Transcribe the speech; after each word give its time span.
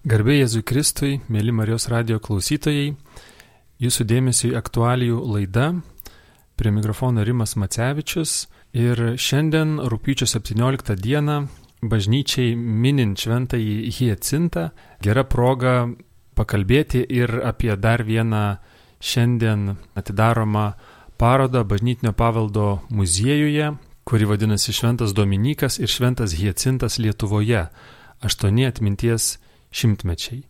Garbė 0.00 0.38
Jėzui 0.38 0.62
Kristui, 0.64 1.18
mėly 1.28 1.52
Marijos 1.52 1.84
radio 1.92 2.16
klausytojai, 2.24 2.94
jūsų 3.84 4.04
dėmesio 4.08 4.46
į 4.48 4.54
aktualijų 4.56 5.18
laida. 5.28 5.66
Prie 6.56 6.70
mikrofono 6.72 7.20
Rimas 7.20 7.52
Macevičius 7.60 8.46
ir 8.72 9.18
šiandien, 9.20 9.74
rūpiučio 9.92 10.24
17 10.24 10.96
dieną, 10.96 11.34
bažnyčiai 11.84 12.54
minint 12.56 13.20
šventąjį 13.20 13.92
Hiecintą, 13.98 14.70
gera 15.04 15.26
proga 15.28 15.74
pakalbėti 16.32 17.04
ir 17.04 17.36
apie 17.44 17.76
dar 17.76 18.00
vieną 18.00 18.56
šiandien 19.04 19.74
atidaromą 20.00 20.64
parodą 21.20 21.66
bažnytinio 21.68 22.14
paveldo 22.16 22.80
muziejuje, 22.88 23.74
kuri 24.08 24.32
vadinasi 24.32 24.72
Šventas 24.72 25.12
Dominikas 25.12 25.76
ir 25.76 25.92
Šventas 25.92 26.32
Hiecintas 26.40 26.96
Lietuvoje- 26.96 27.68
aštuoni 28.24 28.64
atminties 28.64 29.36
šimtmečiai. 29.70 30.42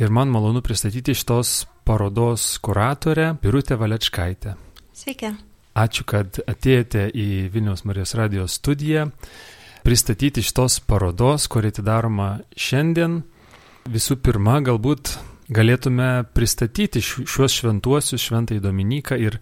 Ir 0.00 0.10
man 0.10 0.32
malonu 0.32 0.62
pristatyti 0.64 1.14
šitos 1.14 1.66
parodos 1.84 2.58
kuratorę 2.58 3.34
Birutę 3.42 3.76
Valečkaitę. 3.76 4.54
Sveiki. 4.92 5.34
Ačiū, 5.72 6.04
kad 6.04 6.36
atėjote 6.48 7.06
į 7.16 7.48
Vilniaus 7.52 7.86
Marijos 7.88 8.12
radijos 8.18 8.58
studiją 8.60 9.06
pristatyti 9.82 10.42
šitos 10.44 10.80
parodos, 10.86 11.48
kuri 11.48 11.72
atidaroma 11.72 12.42
šiandien. 12.56 13.22
Visų 13.90 14.18
pirma, 14.22 14.60
galbūt 14.62 15.16
galėtume 15.52 16.24
pristatyti 16.36 17.02
šiuos 17.02 17.56
šventuosius, 17.56 18.22
šventąjį 18.22 18.62
Dominiką 18.62 19.18
ir 19.18 19.40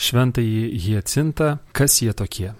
šventąjį 0.00 0.62
Hiecintą, 0.84 1.56
kas 1.76 2.00
jie 2.04 2.14
tokie. 2.16 2.52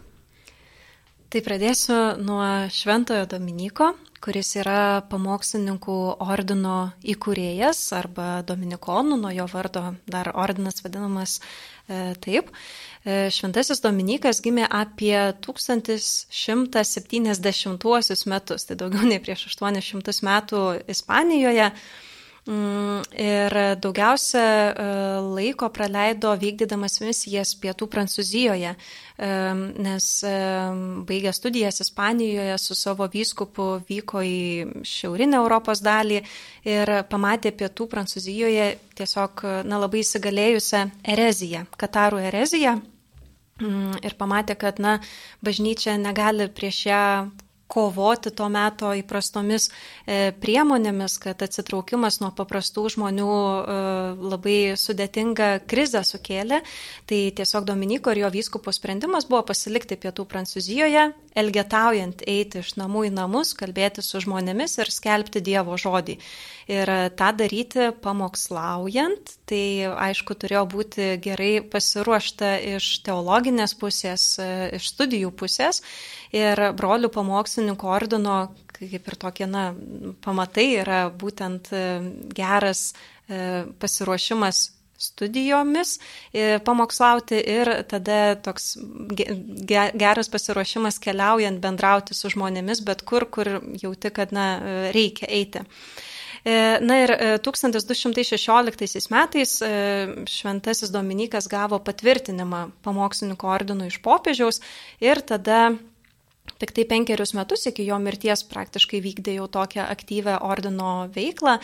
Tai 1.31 1.39
pradėsiu 1.47 1.95
nuo 2.27 2.43
Šventojo 2.75 3.23
Dominiko, 3.31 3.93
kuris 4.19 4.49
yra 4.59 4.99
pamokslininkų 5.13 5.99
ordino 6.27 6.91
įkūrėjas 7.13 7.79
arba 7.95 8.43
dominikonų, 8.49 9.15
nuo 9.23 9.31
jo 9.31 9.47
vardo 9.53 9.95
dar 10.11 10.33
ordinas 10.35 10.83
vadinamas 10.83 11.37
e, 11.39 12.19
taip. 12.27 12.51
E, 13.07 13.31
Šventasis 13.31 13.79
Dominikas 13.85 14.43
gimė 14.43 14.67
apie 14.67 15.15
1170 15.47 18.27
metus, 18.35 18.67
tai 18.67 18.75
daugiau 18.83 19.07
nei 19.07 19.23
prieš 19.23 19.55
800 19.55 20.27
metų 20.27 20.83
Ispanijoje. 20.91 21.71
Mm, 21.71 22.10
ir 22.49 23.55
daugiausia 23.83 24.43
e, 24.73 24.85
laiko 25.37 25.69
praleido 25.69 26.33
vykdydamas 26.41 27.01
misijas 27.05 27.53
pietų 27.61 27.89
Prancūzijoje, 27.93 28.73
e, 28.73 29.29
nes 29.85 30.07
e, 30.25 30.33
baigė 31.09 31.35
studijas 31.37 31.81
Ispanijoje 31.85 32.57
su 32.59 32.75
savo 32.75 33.09
vyskupu 33.13 33.83
vyko 33.89 34.23
į 34.25 34.83
šiaurinę 34.85 35.37
Europos 35.37 35.83
dalį 35.85 36.23
ir 36.65 36.95
pamatė 37.11 37.53
pietų 37.53 37.89
Prancūzijoje 37.93 38.71
tiesiog 38.97 39.45
na, 39.69 39.77
labai 39.77 40.01
įsigalėjusią 40.01 40.87
ereziją, 41.05 41.67
Katarų 41.77 42.25
ereziją. 42.31 42.81
Mm, 43.61 44.01
ir 44.01 44.17
pamatė, 44.17 44.57
kad 44.57 44.81
na, 44.81 44.97
bažnyčia 45.45 45.99
negali 46.01 46.49
prieš 46.49 46.87
ją 46.89 47.05
kovoti 47.71 48.33
to 48.35 48.49
meto 48.51 48.91
įprastomis 48.99 49.69
e, 49.71 50.33
priemonėmis, 50.43 51.17
kad 51.23 51.43
atsitraukimas 51.47 52.21
nuo 52.23 52.33
paprastų 52.37 52.87
žmonių 52.97 53.31
e, 53.31 53.79
labai 54.33 54.59
sudėtingą 54.81 55.51
krizę 55.71 56.03
sukėlė. 56.07 56.63
Tai 57.07 57.21
tiesiog 57.39 57.69
Dominiko 57.71 58.15
ir 58.15 58.25
jo 58.25 58.33
vyskupo 58.35 58.75
sprendimas 58.75 59.29
buvo 59.31 59.45
pasilikti 59.53 59.99
pietų 60.01 60.27
Prancūzijoje, 60.31 61.11
elgetaujant 61.39 62.23
eiti 62.29 62.61
iš 62.61 62.75
namų 62.81 63.07
į 63.09 63.13
namus, 63.15 63.53
kalbėti 63.59 64.03
su 64.05 64.21
žmonėmis 64.23 64.79
ir 64.81 64.91
skelbti 64.93 65.43
Dievo 65.45 65.77
žodį. 65.81 66.17
Ir 66.71 66.93
tą 67.19 67.31
daryti 67.35 67.91
pamokslaujant, 68.03 69.35
tai 69.51 69.91
aišku 69.91 70.37
turėjo 70.39 70.65
būti 70.71 71.11
gerai 71.23 71.53
pasiruošta 71.67 72.55
iš 72.77 72.91
teologinės 73.07 73.75
pusės, 73.79 74.27
e, 74.39 74.49
iš 74.79 74.91
studijų 74.95 75.33
pusės. 75.35 75.83
Ir 76.35 76.71
brolių 76.79 77.11
pamokslininkų 77.15 77.91
ordino, 77.91 78.41
kaip 78.75 79.09
ir 79.11 79.19
tokie, 79.19 79.47
na, 79.51 79.71
pamatai 80.23 80.69
yra 80.83 81.01
būtent 81.11 81.73
e, 81.75 81.87
geras 82.35 82.93
e, 82.93 83.67
pasiruošimas 83.83 84.69
studijomis 85.01 85.97
pamokslauti 86.67 87.41
ir 87.55 87.71
tada 87.89 88.37
toks 88.45 88.75
geras 89.17 90.31
pasiruošimas 90.33 91.01
keliaujant, 91.03 91.61
bendrauti 91.63 92.17
su 92.17 92.31
žmonėmis, 92.33 92.85
bet 92.87 93.05
kur, 93.09 93.27
kur 93.33 93.57
jauti, 93.81 94.13
kad 94.15 94.37
na, 94.37 94.47
reikia 94.95 95.31
eiti. 95.31 95.65
E, 96.45 96.79
na 96.81 96.97
ir 97.03 97.13
1216 97.45 98.97
e, 98.97 99.01
metais 99.13 99.61
e, 99.61 99.71
šventasis 100.25 100.93
Dominikas 100.93 101.49
gavo 101.53 101.79
patvirtinimą 101.85 102.71
pamokslininkų 102.85 103.51
ordinų 103.57 103.91
iš 103.91 104.01
popiežiaus 104.05 104.63
ir 105.05 105.21
tada 105.21 105.71
Tik 106.61 106.73
tai 106.77 106.83
penkerius 106.85 107.31
metus 107.33 107.63
iki 107.71 107.87
jo 107.87 107.97
mirties 108.03 108.43
praktiškai 108.51 108.99
vykdė 109.01 109.37
jau 109.39 109.47
tokią 109.49 109.85
aktyvę 109.89 110.35
ordino 110.45 111.07
veiklą. 111.15 111.55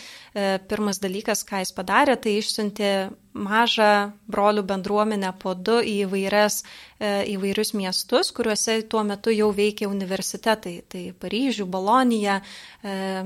Pirmas 0.69 0.97
dalykas, 1.03 1.43
ką 1.45 1.59
jis 1.61 1.73
padarė, 1.75 2.15
tai 2.17 2.37
išsiuntė 2.39 2.91
mažą 3.37 4.11
brolių 4.27 4.63
bendruomenę 4.67 5.31
po 5.39 5.53
du 5.55 5.77
į 5.79 5.93
įvairias, 6.05 6.63
e, 6.99 7.23
įvairius 7.33 7.73
miestus, 7.77 8.31
kuriuose 8.35 8.81
tuo 8.89 9.03
metu 9.07 9.31
jau 9.31 9.49
veikia 9.55 9.87
universitetai. 9.89 10.81
Tai 10.89 11.03
Paryžių, 11.21 11.65
Bolonija, 11.65 12.41
e, 12.83 13.23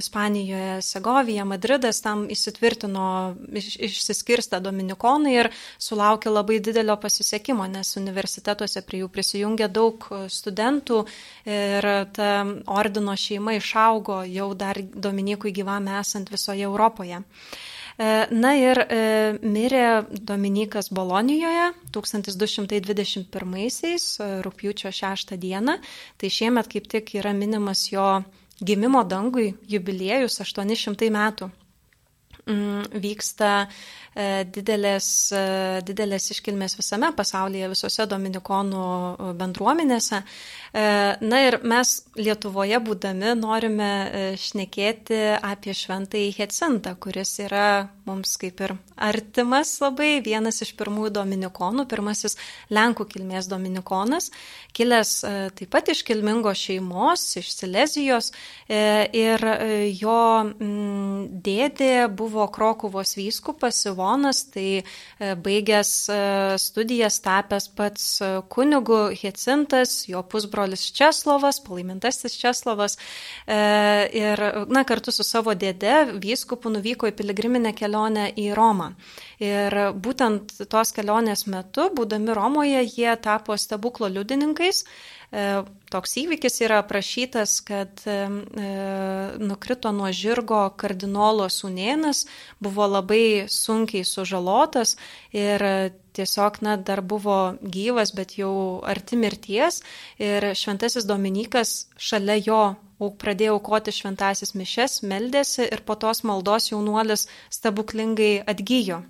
Ispanijoje, 0.00 0.80
Segovija, 0.82 1.44
Madridas 1.44 2.00
tam 2.00 2.26
įsitvirtino, 2.28 3.36
iš, 3.52 3.76
išsiskirsta 3.90 4.60
dominikonai 4.60 5.34
ir 5.36 5.50
sulaukė 5.78 6.32
labai 6.32 6.58
didelio 6.60 6.96
pasisekimo, 6.96 7.66
nes 7.66 7.96
universitetuose 7.96 8.82
prie 8.82 9.04
jų 9.04 9.08
prisijungė 9.12 9.68
daug 9.68 10.08
studentų 10.28 11.04
ir 11.44 11.86
ta 12.16 12.30
ordino 12.66 13.16
šeima 13.16 13.54
išaugo 13.58 14.22
jau 14.26 14.52
dar 14.54 14.80
Dominikui 14.80 15.52
gyvame 15.52 15.98
esant 16.00 16.30
visoje 16.32 16.64
Europoje. 16.66 17.20
E, 17.20 17.69
na 18.32 18.54
ir 18.56 18.80
e, 18.80 19.36
mirė 19.44 20.08
Dominikas 20.24 20.88
Bolonijoje 20.88 21.76
1221-aisiais, 21.92 24.06
e, 24.16 24.40
rūpjūčio 24.46 24.88
6 24.96 25.36
dieną. 25.42 25.74
Tai 26.16 26.28
šiemet 26.32 26.64
kaip 26.72 26.88
tik 26.88 27.12
yra 27.20 27.36
minimas 27.36 27.92
jo 27.92 28.24
gimimo 28.64 29.04
dangui 29.04 29.52
jubiliejus 29.68 30.40
800 30.40 31.12
metų. 31.12 31.52
Mm, 32.50 33.00
vyksta 33.02 33.54
didelės, 34.50 35.06
didelės 35.86 36.24
iškilmės 36.34 36.74
visame 36.74 37.12
pasaulyje, 37.14 37.68
visose 37.70 38.08
dominikonų 38.10 38.86
bendruomenėse. 39.38 40.18
E, 40.70 40.82
na 41.18 41.38
ir 41.42 41.56
mes 41.66 41.96
Lietuvoje 42.14 42.78
būdami 42.86 43.32
norime 43.34 43.88
e, 43.90 44.20
šnekėti 44.38 45.18
apie 45.42 45.74
šventąjį 45.74 46.28
Hecintą, 46.36 46.92
kuris 47.02 47.32
yra 47.42 47.88
mums 48.06 48.36
kaip 48.38 48.62
ir 48.62 48.76
artimas 48.94 49.72
labai, 49.82 50.20
vienas 50.22 50.62
iš 50.62 50.70
pirmųjų 50.78 51.10
dominikonų, 51.18 51.88
pirmasis 51.90 52.38
Lenkų 52.70 53.08
kilmės 53.10 53.50
dominikonas, 53.50 54.30
kilęs 54.76 55.14
e, 55.26 55.34
taip 55.58 55.72
pat 55.74 55.90
iš 55.90 56.04
kilmingos 56.06 56.62
šeimos, 56.68 57.26
iš 57.42 57.50
Silezijos 57.56 58.30
ir 58.70 59.42
jo 59.98 60.20
mm, 60.44 61.42
dėdė 61.42 61.94
buvo 62.14 62.39
Krokuvos 62.48 63.16
vyskupas 63.18 63.84
Ivonas, 63.86 64.44
tai 64.54 64.82
baigęs 65.18 65.92
studijas 66.62 67.20
tapęs 67.24 67.68
pats 67.76 68.06
kunigu 68.48 69.00
Hecintas, 69.20 70.08
jo 70.08 70.22
pusbrolis 70.22 70.86
Česlovas, 70.96 71.60
palaimintasis 71.64 72.36
Česlovas 72.40 72.96
e, 73.46 73.58
ir 74.16 74.42
na, 74.68 74.84
kartu 74.88 75.12
su 75.14 75.26
savo 75.26 75.54
dėde 75.54 76.18
vyskupu 76.22 76.72
nuvyko 76.72 77.10
į 77.10 77.16
piligriminę 77.18 77.74
kelionę 77.76 78.30
į 78.38 78.50
Romą. 78.56 78.92
Ir 79.40 79.76
būtent 80.04 80.58
tos 80.70 80.92
kelionės 80.96 81.46
metu, 81.48 81.88
būdami 81.96 82.36
Romoje, 82.36 82.84
jie 82.84 83.14
tapo 83.24 83.56
stebuklo 83.56 84.10
liudininkais 84.12 84.84
E, 84.84 85.19
toks 85.30 86.16
įvykis 86.24 86.60
yra 86.66 86.80
aprašytas, 86.82 87.60
kad 87.62 88.02
e, 88.06 88.16
e, 88.26 88.70
nukrito 89.38 89.92
nuo 89.94 90.10
žirgo 90.10 90.64
kardinolo 90.80 91.46
sunėnas, 91.50 92.24
buvo 92.58 92.88
labai 92.90 93.46
sunkiai 93.46 94.02
sužalotas 94.06 94.96
ir 95.30 95.62
tiesiog, 96.18 96.58
na, 96.66 96.74
dar 96.76 97.02
buvo 97.06 97.54
gyvas, 97.62 98.10
bet 98.16 98.34
jau 98.40 98.82
arti 98.82 99.18
mirties 99.20 99.84
ir 100.18 100.50
šventasis 100.58 101.06
Dominikas 101.06 101.86
šalia 101.94 102.40
jo 102.42 102.62
pradėjo 103.22 103.54
aukoti 103.56 103.94
šventasis 103.94 104.52
mišes, 104.58 105.00
meldėsi 105.06 105.70
ir 105.70 105.86
po 105.86 105.94
tos 105.94 106.24
maldos 106.26 106.72
jaunuolis 106.72 107.28
stebuklingai 107.54 108.42
atgyjo. 108.50 109.00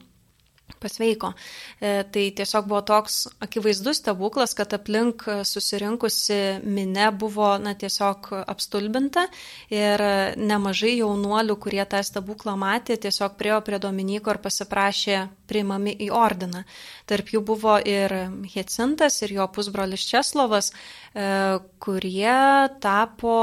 Pasveiko. 0.80 1.32
E, 1.80 2.04
tai 2.12 2.26
tiesiog 2.36 2.68
buvo 2.70 2.82
toks 2.86 3.26
akivaizdus 3.42 4.02
stebuklas, 4.02 4.54
kad 4.58 4.72
aplink 4.76 5.26
susirinkusi 5.44 6.40
minė 6.64 7.10
buvo 7.16 7.52
na, 7.62 7.74
tiesiog 7.74 8.30
apstulbinta 8.44 9.26
ir 9.72 10.04
nemažai 10.36 10.96
jaunuolių, 11.00 11.56
kurie 11.60 11.82
tą 11.90 12.02
stebuklą 12.06 12.56
matė, 12.60 12.98
tiesiog 13.00 13.36
priejo 13.40 13.60
prie 13.66 13.80
Dominiko 13.82 14.34
ir 14.34 14.42
pasiprašė 14.44 15.20
priimami 15.50 15.96
į 16.06 16.10
ordiną. 16.14 16.62
Tarp 17.10 17.32
jų 17.34 17.42
buvo 17.46 17.76
ir 17.82 18.14
Hecintas, 18.54 19.18
ir 19.24 19.34
jo 19.34 19.46
pusbrolis 19.52 20.04
Česlovas, 20.06 20.70
e, 20.70 21.58
kurie 21.82 22.36
tapo 22.80 23.34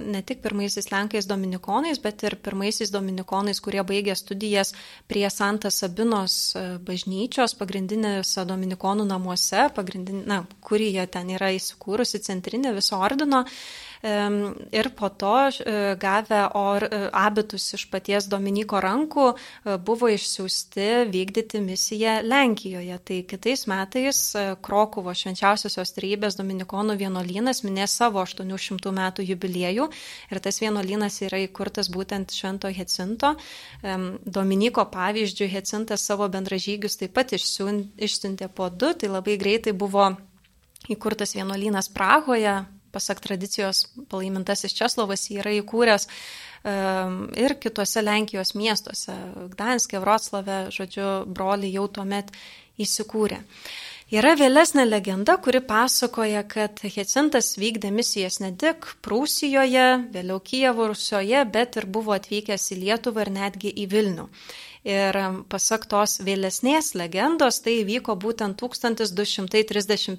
ne 0.00 0.22
tik 0.26 0.42
pirmaisiais 0.44 0.90
Lenkais 0.92 1.26
dominikonais, 1.26 2.00
bet 2.02 2.22
ir 2.28 2.38
pirmaisiais 2.42 2.92
dominikonais, 2.94 3.60
kurie 3.64 3.82
baigė 3.86 4.14
studijas 4.18 4.72
prie 5.10 5.26
Santa 5.30 5.72
Sabinos 5.74 6.38
e, 6.54 6.66
bažnyčios 6.86 7.56
pagrindinėse 7.58 8.46
dominikonų 8.46 9.08
namuose, 9.10 9.66
na, 10.26 10.44
kurį 10.62 10.92
jie 11.00 11.08
ten 11.10 11.34
yra 11.34 11.50
įsikūrusi 11.56 12.22
centrinė 12.22 12.74
viso 12.76 12.98
ordino 13.02 13.44
ir 14.72 14.90
po 14.96 15.08
to 15.08 15.48
e, 15.48 15.96
gavę 15.96 16.52
or, 16.54 16.84
e, 16.84 17.10
abitus 17.12 17.74
iš 17.74 17.86
paties 17.90 18.28
Dominiko 18.30 18.80
rankų 18.82 19.26
e, 19.32 19.76
buvo 19.78 20.08
išsiųsti 20.12 20.86
vykdyti 21.12 21.60
misiją 21.64 22.18
Lenkijoje. 22.26 22.98
Tai 23.06 23.18
kitais 23.30 23.66
metais 23.70 24.20
Krokuvo 24.62 25.14
švenčiausiosios 25.14 25.94
trybės 25.96 26.38
Dominikonų 26.38 26.96
vienuolynas 27.00 27.62
minės 27.66 27.96
savo 27.98 28.22
800 28.22 28.92
metų 29.00 29.26
jubiliejų 29.30 29.88
ir 30.30 30.42
tas 30.44 30.60
vienuolynas 30.62 31.20
yra 31.26 31.40
įkurtas 31.46 31.90
būtent 31.92 32.34
Švento 32.36 32.70
Hecinto. 32.72 33.34
Dominiko 34.24 34.86
pavyzdžių 34.92 35.50
Hecintas 35.52 36.06
savo 36.06 36.28
bendražygius 36.32 36.98
taip 37.00 37.16
pat 37.16 37.34
išsiuntė 37.36 38.48
po 38.54 38.70
du, 38.70 38.92
tai 38.94 39.10
labai 39.12 39.38
greitai 39.40 39.74
buvo 39.76 40.12
įkurtas 40.92 41.34
vienuolynas 41.36 41.88
Prahoje, 41.94 42.56
pasak 42.94 43.22
tradicijos 43.24 43.86
palaimintasis 44.10 44.74
Česlovas 44.76 45.28
jį 45.30 45.40
yra 45.42 45.54
įkūręs 45.60 46.08
ir 47.38 47.54
kitose 47.62 48.02
Lenkijos 48.02 48.54
miestuose, 48.58 49.14
Gdanskė, 49.52 50.00
Vroclave, 50.02 50.66
žodžiu, 50.74 51.10
broliai 51.30 51.74
jau 51.76 51.86
tuomet 51.98 52.32
įsikūrė. 52.82 53.42
Yra 54.14 54.36
vėlesnė 54.38 54.84
legenda, 54.86 55.34
kuri 55.42 55.58
pasakoja, 55.66 56.44
kad 56.46 56.78
Hecintas 56.78 57.56
vykdė 57.58 57.90
misijas 57.90 58.38
ne 58.38 58.52
tik 58.54 58.86
Prūsijoje, 59.02 59.86
vėliau 60.14 60.38
Kijevo 60.38 60.86
Rusioje, 60.92 61.40
bet 61.50 61.78
ir 61.80 61.88
buvo 61.90 62.14
atvykęs 62.14 62.70
į 62.70 62.78
Lietuvą 62.84 63.24
ir 63.26 63.32
netgi 63.34 63.72
į 63.82 63.88
Vilnių. 63.90 64.28
Ir 64.86 65.16
pasak 65.50 65.88
tos 65.90 66.20
vėlesnės 66.22 66.92
legendos, 66.94 67.56
tai 67.64 67.80
vyko 67.88 68.14
būtent 68.22 68.54
1231 68.60 70.14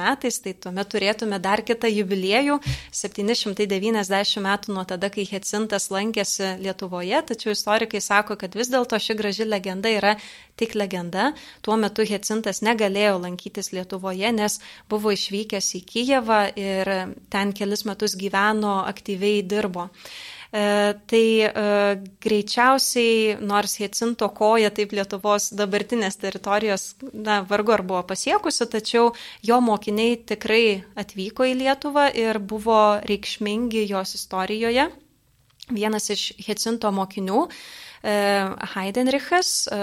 metais, 0.00 0.38
tai 0.40 0.54
tuomet 0.56 0.88
turėtume 0.88 1.36
dar 1.44 1.60
kitą 1.60 1.90
jubiliejų, 1.92 2.56
790 2.96 4.40
metų 4.46 4.72
nuo 4.72 4.84
tada, 4.88 5.10
kai 5.12 5.26
Hecintas 5.28 5.90
lankėsi 5.92 6.54
Lietuvoje, 6.62 7.20
tačiau 7.28 7.52
istorikai 7.52 8.00
sako, 8.00 8.38
kad 8.40 8.56
vis 8.56 8.72
dėlto 8.72 8.96
ši 8.96 9.18
graži 9.18 9.44
legenda 9.44 9.92
yra 9.92 10.16
tik 10.56 10.72
legenda. 10.72 11.34
Tuo 11.60 11.76
metu 11.76 12.00
Hecintas 12.08 12.62
negalėjo 12.64 13.20
lankytis 13.26 13.74
Lietuvoje, 13.76 14.32
nes 14.32 14.56
buvo 14.88 15.12
išvykęs 15.12 15.68
į 15.82 15.84
Kijevą 15.92 16.40
ir 16.56 16.94
ten 17.28 17.52
kelis 17.52 17.84
metus 17.84 18.16
gyveno, 18.16 18.88
aktyviai 18.88 19.44
dirbo. 19.44 19.90
E, 20.50 20.94
tai 21.06 21.44
e, 21.44 21.50
greičiausiai, 22.24 23.36
nors 23.44 23.74
Hecinto 23.76 24.30
koja 24.32 24.70
taip 24.72 24.94
Lietuvos 24.96 25.50
dabartinės 25.52 26.16
teritorijos, 26.22 26.94
na, 27.12 27.42
vargu 27.50 27.74
ar 27.76 27.84
buvo 27.84 28.00
pasiekusi, 28.08 28.64
tačiau 28.72 29.10
jo 29.44 29.58
mokiniai 29.60 30.16
tikrai 30.30 30.80
atvyko 30.96 31.50
į 31.50 31.58
Lietuvą 31.60 32.06
ir 32.16 32.40
buvo 32.40 32.80
reikšmingi 33.04 33.84
jos 33.90 34.16
istorijoje. 34.16 34.88
Vienas 35.68 36.08
iš 36.14 36.30
Hecinto 36.46 36.88
mokinių 36.96 37.44
Heidenrichas 38.02 39.66
e, 39.66 39.76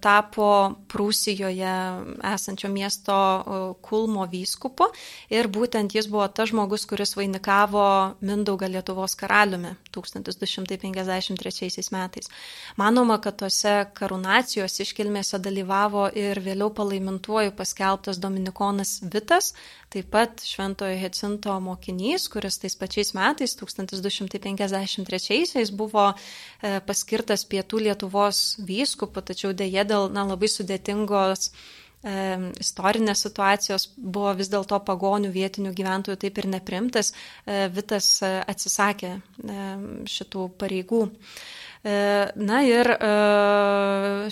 tapo 0.00 0.76
Prūsijoje 0.86 1.74
esančio 2.22 2.70
miesto 2.70 3.12
e, 3.12 3.74
Kulmo 3.82 4.26
vyskupu 4.30 4.86
ir 5.34 5.48
būtent 5.50 5.94
jis 5.96 6.06
buvo 6.10 6.28
tas 6.28 6.48
žmogus, 6.52 6.86
kuris 6.86 7.16
vainikavo 7.18 8.14
Mindaugą 8.22 8.68
Lietuvos 8.70 9.16
karaliumi 9.18 9.74
1253 9.90 11.90
metais. 11.92 12.28
Manoma, 12.78 13.18
kad 13.22 13.36
tose 13.42 13.86
karūnacijos 13.98 14.80
iškilmėse 14.86 15.38
dalyvavo 15.42 16.06
ir 16.14 16.40
vėliau 16.44 16.70
palaimintuoju 16.70 17.50
paskelbtas 17.58 18.18
Dominikonas 18.22 19.00
Vitas, 19.10 19.54
taip 19.90 20.10
pat 20.12 20.42
Šventojo 20.44 20.96
Hecinto 21.00 21.60
mokinys, 21.62 22.28
kuris 22.30 22.58
tais 22.62 22.76
pačiais 22.78 23.14
metais, 23.16 23.56
1253-aisiais, 23.58 25.70
buvo 25.74 26.12
e, 26.12 26.14
paskirtas 26.86 27.44
pietų 27.56 27.82
Lietuvos 27.88 28.44
vyskupu, 28.68 29.24
tačiau 29.24 29.54
dėje 29.56 29.86
dėl 29.88 30.10
na, 30.12 30.26
labai 30.28 30.48
sudėtingos 30.52 31.50
e, 31.50 32.14
istorinės 32.60 33.24
situacijos 33.26 33.88
buvo 33.96 34.34
vis 34.38 34.52
dėlto 34.52 34.78
pagonių 34.84 35.32
vietinių 35.34 35.72
gyventojų 35.76 36.20
taip 36.24 36.40
ir 36.42 36.50
neprimtas, 36.52 37.12
e, 37.46 37.66
Vitas 37.72 38.18
atsisakė 38.22 39.16
šitų 40.16 40.50
pareigų. 40.60 41.06
E, 41.86 42.32
na 42.34 42.62
ir 42.66 42.88
e, 42.90 43.08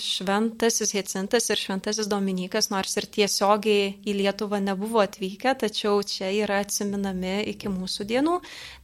šventasis 0.03 0.91
Hecintas 0.91 1.45
ir 1.53 1.61
šventasis 1.61 2.09
Dominikas, 2.11 2.67
nors 2.67 2.97
ir 2.99 3.07
tiesiogiai 3.07 3.93
į 4.03 4.15
Lietuvą 4.17 4.59
nebuvo 4.59 4.99
atvykę, 4.99 5.53
tačiau 5.63 6.01
čia 6.03 6.33
yra 6.35 6.59
atsiminami 6.65 7.37
iki 7.53 7.71
mūsų 7.71 8.09
dienų. 8.11 8.35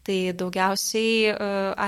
Tai 0.07 0.17
daugiausiai 0.39 1.11
e, 1.33 1.35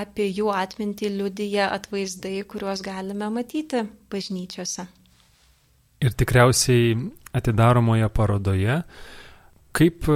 apie 0.02 0.28
jų 0.28 0.52
atmintį 0.52 1.14
liudyja 1.22 1.72
atvaizdai, 1.78 2.44
kuriuos 2.52 2.84
galime 2.84 3.32
matyti 3.32 3.86
bažnyčiose. 4.12 4.90
Ir 6.04 6.20
tikriausiai 6.20 6.98
atidaromoje 7.32 8.12
parodoje, 8.12 8.82
kaip 9.72 10.12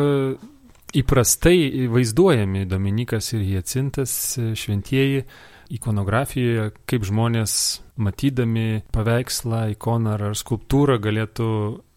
įprastai 1.00 1.88
vaizduojami 1.96 2.68
Dominikas 2.68 3.38
ir 3.38 3.54
Jacintas 3.56 4.12
šventieji 4.36 5.30
ikonografijoje, 5.74 6.72
kaip 6.90 7.08
žmonės 7.08 7.56
matydami 7.98 8.84
paveikslą, 8.96 9.68
ikoną 9.74 10.18
ar 10.18 10.30
skulptūrą 10.38 11.00
galėtų 11.04 11.50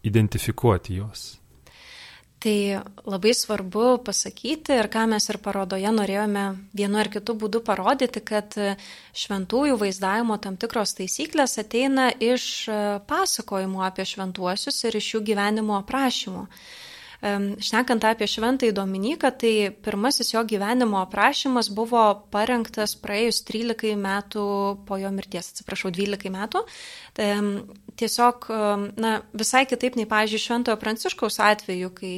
identifikuoti 0.06 1.00
juos. 1.00 1.40
Tai 2.40 2.80
labai 3.04 3.34
svarbu 3.36 3.98
pasakyti 4.00 4.72
ir 4.72 4.86
ką 4.88 5.02
mes 5.12 5.26
ir 5.28 5.36
parodoje 5.44 5.90
norėjome 5.92 6.44
vienu 6.72 7.00
ar 7.02 7.10
kitu 7.12 7.34
būdu 7.36 7.60
parodyti, 7.66 8.22
kad 8.24 8.56
šventųjų 9.12 9.76
vaizdavimo 9.82 10.38
tam 10.40 10.56
tikros 10.56 10.96
taisyklės 10.96 11.58
ateina 11.60 12.08
iš 12.16 12.46
pasakojimų 13.10 13.84
apie 13.84 14.08
šventuosius 14.08 14.80
ir 14.88 14.96
iš 14.96 15.10
jų 15.14 15.20
gyvenimo 15.28 15.76
aprašymų. 15.82 16.46
Šnekant 17.20 18.04
apie 18.08 18.24
šventąjį 18.24 18.72
Dominiką, 18.72 19.28
tai 19.36 19.52
pirmasis 19.84 20.32
jo 20.32 20.40
gyvenimo 20.48 21.02
aprašymas 21.02 21.68
buvo 21.76 22.04
parengtas 22.32 22.94
praėjus 22.96 23.42
13 23.44 23.92
metų 24.00 24.44
po 24.88 24.96
jo 24.96 25.10
mirties, 25.12 25.50
atsiprašau, 25.52 25.92
12 25.92 26.32
metų. 26.32 26.64
Tiesiog, 28.00 28.48
na, 28.96 29.12
visai 29.36 29.66
kitaip 29.68 29.98
nei, 30.00 30.08
pavyzdžiui, 30.08 30.40
Šventojo 30.46 30.80
Pranciškaus 30.80 31.36
atveju, 31.44 31.92
kai 31.98 32.14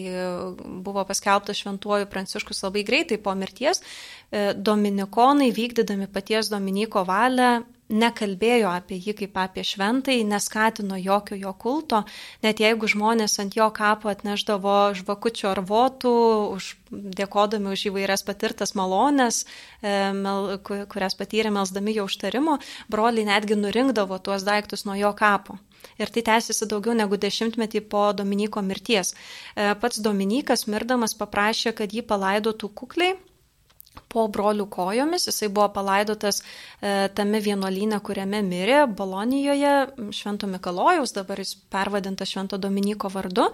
buvo 0.86 1.02
paskelbtas 1.08 1.58
Šventuoju 1.58 2.06
Pranciškus 2.12 2.62
labai 2.62 2.86
greitai 2.86 3.18
po 3.18 3.34
mirties, 3.34 3.82
e, 3.82 4.52
Dominikonai 4.54 5.50
vykdydami 5.50 6.06
paties 6.14 6.52
Dominiko 6.52 7.02
valią 7.08 7.64
nekalbėjo 7.92 8.70
apie 8.72 8.98
jį 9.00 9.14
kaip 9.20 9.38
apie 9.44 9.64
šventai, 9.66 10.18
neskatino 10.28 10.96
jokio 11.00 11.36
jo 11.38 11.52
kulto, 11.54 12.02
net 12.44 12.62
jeigu 12.62 12.88
žmonės 12.90 13.38
ant 13.42 13.56
jo 13.56 13.68
kapo 13.74 14.10
atneždavo 14.12 14.76
žvakučių 14.98 15.48
ar 15.52 15.62
votų, 15.68 16.14
už, 16.56 16.70
dėkodami 16.90 17.72
už 17.76 17.86
įvairias 17.92 18.24
patirtas 18.26 18.74
malonės, 18.78 19.44
e, 19.80 20.12
mel, 20.16 20.56
kurias 20.64 21.18
patyrė 21.18 21.52
melsdami 21.54 21.96
jo 21.98 22.08
užtarimo, 22.08 22.58
broliai 22.92 23.28
netgi 23.28 23.58
nurinkdavo 23.58 24.18
tuos 24.18 24.46
daiktus 24.48 24.86
nuo 24.88 24.96
jo 24.98 25.12
kapo. 25.16 25.58
Ir 26.00 26.10
tai 26.14 26.22
tęsiasi 26.24 26.68
daugiau 26.70 26.94
negu 26.96 27.18
dešimtmetį 27.20 27.82
po 27.92 28.04
Dominiko 28.16 28.62
mirties. 28.64 29.12
E, 29.12 29.74
pats 29.82 30.00
Dominikas 30.00 30.68
mirdamas 30.70 31.14
paprašė, 31.18 31.74
kad 31.76 31.92
jį 31.92 32.06
palaidotų 32.06 32.70
kukliai 32.80 33.18
po 34.12 34.26
brolių 34.32 34.66
kojomis. 34.72 35.26
Jisai 35.30 35.48
buvo 35.52 35.68
palaidotas 35.72 36.42
e, 36.42 37.08
tame 37.16 37.40
vienuolyne, 37.44 37.98
kuriame 38.04 38.42
mirė, 38.46 38.82
Bolonijoje, 38.98 39.72
Švento 40.14 40.48
Mikalojaus, 40.50 41.14
dabar 41.16 41.40
jis 41.40 41.54
pervadintas 41.72 42.32
Švento 42.32 42.58
Dominiko 42.60 43.10
vardu. 43.12 43.48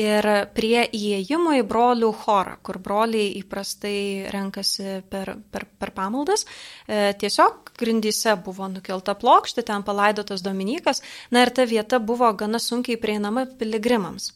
Ir 0.00 0.28
prie 0.54 0.86
įėjimo 0.86 1.56
į 1.58 1.64
brolių 1.70 2.12
chorą, 2.24 2.58
kur 2.64 2.78
broliai 2.84 3.34
įprastai 3.40 4.30
renkasi 4.34 5.00
per, 5.10 5.34
per, 5.50 5.66
per 5.80 5.94
pamaldas, 5.96 6.46
e, 6.86 7.12
tiesiog 7.18 7.74
grindyse 7.80 8.36
buvo 8.44 8.68
nukelta 8.70 9.16
plokštė, 9.18 9.66
ten 9.66 9.84
palaidotas 9.86 10.44
Dominikas, 10.46 11.02
na 11.34 11.44
ir 11.44 11.52
ta 11.54 11.66
vieta 11.66 11.98
buvo 11.98 12.30
gana 12.38 12.62
sunkiai 12.62 13.00
prieinama 13.00 13.48
piligrimams. 13.58 14.32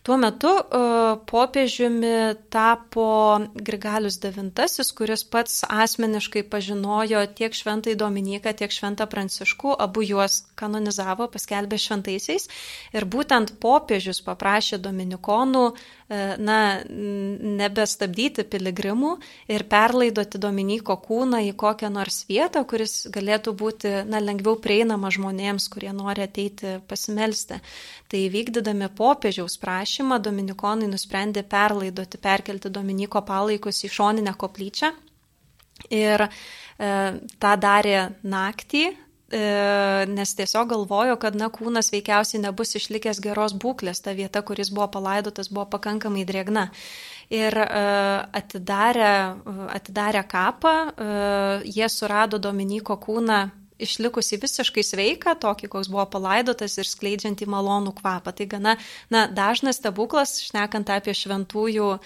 Tuo 0.00 0.16
metu 0.16 0.48
uh, 0.48 1.18
popiežiumi 1.28 2.32
tapo 2.48 3.04
Grigalius 3.52 4.16
IX, 4.24 4.92
kuris 4.96 5.26
pats 5.28 5.58
asmeniškai 5.68 6.42
pažinojo 6.48 7.20
tiek 7.36 7.52
šventai 7.52 7.98
Dominiką, 8.00 8.54
tiek 8.56 8.72
šventą 8.72 9.04
Pranciškų, 9.12 9.74
abu 9.76 10.00
juos 10.00 10.38
kanonizavo, 10.56 11.28
paskelbė 11.28 11.76
šventaisiais. 11.76 12.48
Ir 12.96 13.04
būtent 13.04 13.58
popiežius 13.60 14.22
paprašė 14.24 14.80
Dominikonų 14.80 15.66
uh, 15.68 15.84
na, 16.40 16.58
nebestabdyti 17.60 18.44
piligrimų 18.50 19.12
ir 19.52 19.64
perlaidoti 19.70 20.40
Dominiko 20.42 20.96
kūną 21.04 21.42
į 21.50 21.52
kokią 21.60 21.90
nors 21.92 22.24
vietą, 22.30 22.64
kuris 22.64 23.04
galėtų 23.12 23.54
būti 23.60 23.92
na, 24.08 24.22
lengviau 24.24 24.56
prieinama 24.56 25.12
žmonėms, 25.14 25.68
kurie 25.70 25.92
nori 25.94 26.24
ateiti 26.26 26.78
pasimelsti. 26.88 27.60
Tai 28.10 28.24
vykdydami 28.32 28.90
popiežiaus 28.98 29.54
prašymą, 29.62 29.89
dominikonai 29.98 30.88
nusprendė 30.90 31.42
perlaidoti, 31.42 32.18
perkelti 32.18 32.70
Dominiko 32.70 33.22
palaikus 33.26 33.84
į 33.84 33.92
šoninę 33.92 34.34
koplyčią. 34.38 34.92
Ir 35.90 36.26
e, 36.26 36.30
tą 37.40 37.52
darė 37.56 38.10
naktį, 38.22 38.82
e, 38.90 39.40
nes 40.10 40.34
tiesiog 40.36 40.68
galvojo, 40.74 41.16
kad 41.20 41.38
na, 41.38 41.48
kūnas 41.48 41.88
veikiausiai 41.94 42.42
nebus 42.42 42.76
išlikęs 42.76 43.22
geros 43.24 43.54
būklės, 43.56 44.02
ta 44.04 44.12
vieta, 44.12 44.42
kuris 44.42 44.70
buvo 44.70 44.90
palaidotas, 44.98 45.48
buvo 45.48 45.66
pakankamai 45.72 46.26
drėgna. 46.28 46.68
Ir 47.30 47.56
e, 47.62 47.68
atidarę, 48.42 49.14
atidarę 49.72 50.26
kapą, 50.28 50.74
e, 50.90 51.08
jie 51.64 51.88
surado 51.88 52.38
Dominiko 52.38 52.98
kūną 53.00 53.46
išlikusi 53.82 54.38
visiškai 54.40 54.84
sveika, 54.84 55.34
tokį, 55.40 55.70
koks 55.72 55.90
buvo 55.92 56.04
palaidotas 56.12 56.76
ir 56.78 56.88
skleidžiantį 56.88 57.48
malonų 57.50 57.94
kvapą. 58.00 58.34
Tai 58.36 58.46
gana 58.50 58.76
na, 59.12 59.26
dažnas 59.26 59.80
stebuklas, 59.80 60.36
šnekant 60.46 60.90
apie 60.92 61.14
šventųjų 61.16 61.88
e, 61.96 62.00